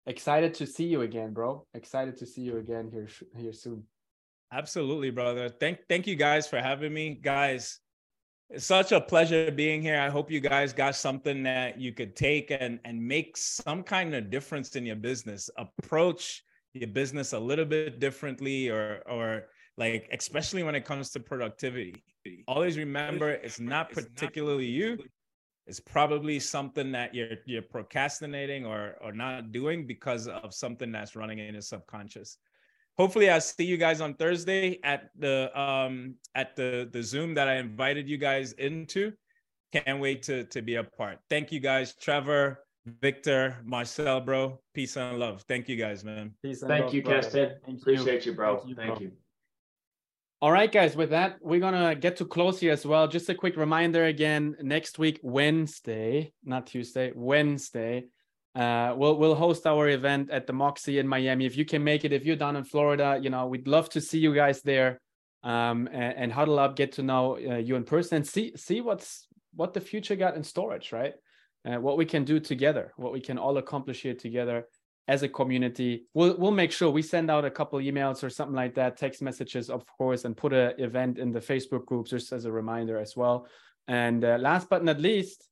[0.06, 1.66] excited to see you again, bro.
[1.74, 3.84] Excited to see you again here here soon.
[4.52, 5.48] Absolutely, brother.
[5.48, 7.80] Thank thank you guys for having me, guys.
[8.50, 9.98] It's such a pleasure being here.
[9.98, 14.14] I hope you guys got something that you could take and and make some kind
[14.14, 15.48] of difference in your business.
[15.56, 19.44] Approach your business a little bit differently, or or
[19.76, 22.04] like especially when it comes to productivity.
[22.46, 24.98] Always remember, it's not particularly you.
[25.66, 31.16] it's probably something that you're you're procrastinating or or not doing because of something that's
[31.16, 32.38] running in your subconscious.
[32.96, 37.48] Hopefully i'll see you guys on thursday at the um at the the zoom that
[37.48, 39.12] i invited you guys into.
[39.72, 41.18] Can't wait to to be a part.
[41.28, 42.64] Thank you guys trevor
[43.00, 44.60] victor marcel bro.
[44.74, 45.42] Peace and love.
[45.48, 46.32] Thank you guys man.
[46.42, 47.54] Peace and thank love, you keston.
[47.66, 48.58] Appreciate you, you bro.
[48.58, 49.12] Thank you, thank you.
[50.44, 53.08] All right, guys, with that, we're going to get to close here as well.
[53.08, 58.04] Just a quick reminder again next week, Wednesday, not Tuesday, Wednesday,
[58.54, 61.46] uh, we'll, we'll host our event at the Moxy in Miami.
[61.46, 64.02] If you can make it, if you're down in Florida, you know, we'd love to
[64.02, 65.00] see you guys there
[65.44, 68.82] um, and, and, huddle up, get to know uh, you in person and see, see
[68.82, 71.14] what's, what the future got in storage, right?
[71.64, 74.66] Uh, what we can do together, what we can all accomplish here together
[75.08, 76.06] as a community.
[76.14, 79.22] We'll we'll make sure we send out a couple emails or something like that, text
[79.22, 82.98] messages, of course, and put an event in the Facebook groups just as a reminder
[82.98, 83.46] as well.
[83.86, 85.46] And uh, last but not least,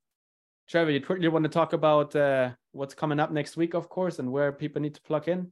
[0.68, 4.18] Trevor, you quickly want to talk about uh, what's coming up next week, of course,
[4.18, 5.50] and where people need to plug in.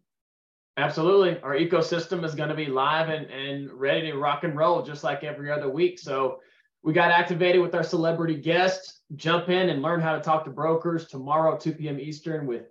[0.77, 1.39] Absolutely.
[1.41, 5.05] Our ecosystem is going to be live and, and ready to rock and roll just
[5.05, 5.99] like every other week.
[5.99, 6.39] So
[6.83, 9.03] we got activated with our celebrity guests.
[9.17, 12.01] Jump in and learn how to talk to brokers tomorrow, 2 p.m.
[12.01, 12.69] Eastern with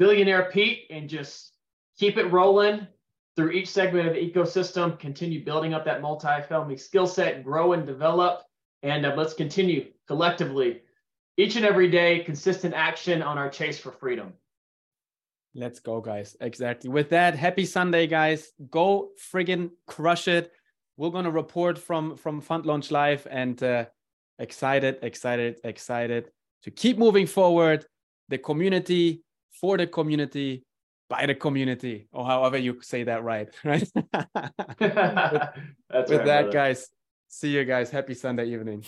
[0.00, 1.52] billionaire Pete and just
[1.96, 2.88] keep it rolling.
[3.36, 7.86] through each segment of the ecosystem, continue building up that multi-family skill set, grow and
[7.86, 8.42] develop,
[8.82, 10.82] and uh, let's continue collectively
[11.36, 14.32] each and every day, consistent action on our chase for freedom.
[15.54, 16.36] Let's go, guys.
[16.40, 16.90] Exactly.
[16.90, 18.52] With that, happy Sunday, guys.
[18.70, 20.52] Go friggin' crush it.
[20.96, 23.86] We're gonna report from from Fund Launch Live and uh,
[24.38, 26.30] excited, excited, excited
[26.64, 27.86] to keep moving forward.
[28.28, 30.64] The community for the community
[31.08, 33.90] by the community, or however you say that right, right?
[33.94, 34.10] with,
[34.78, 36.50] with right, that, brother.
[36.52, 36.88] guys.
[37.28, 37.90] See you guys.
[37.90, 38.84] Happy Sunday evening.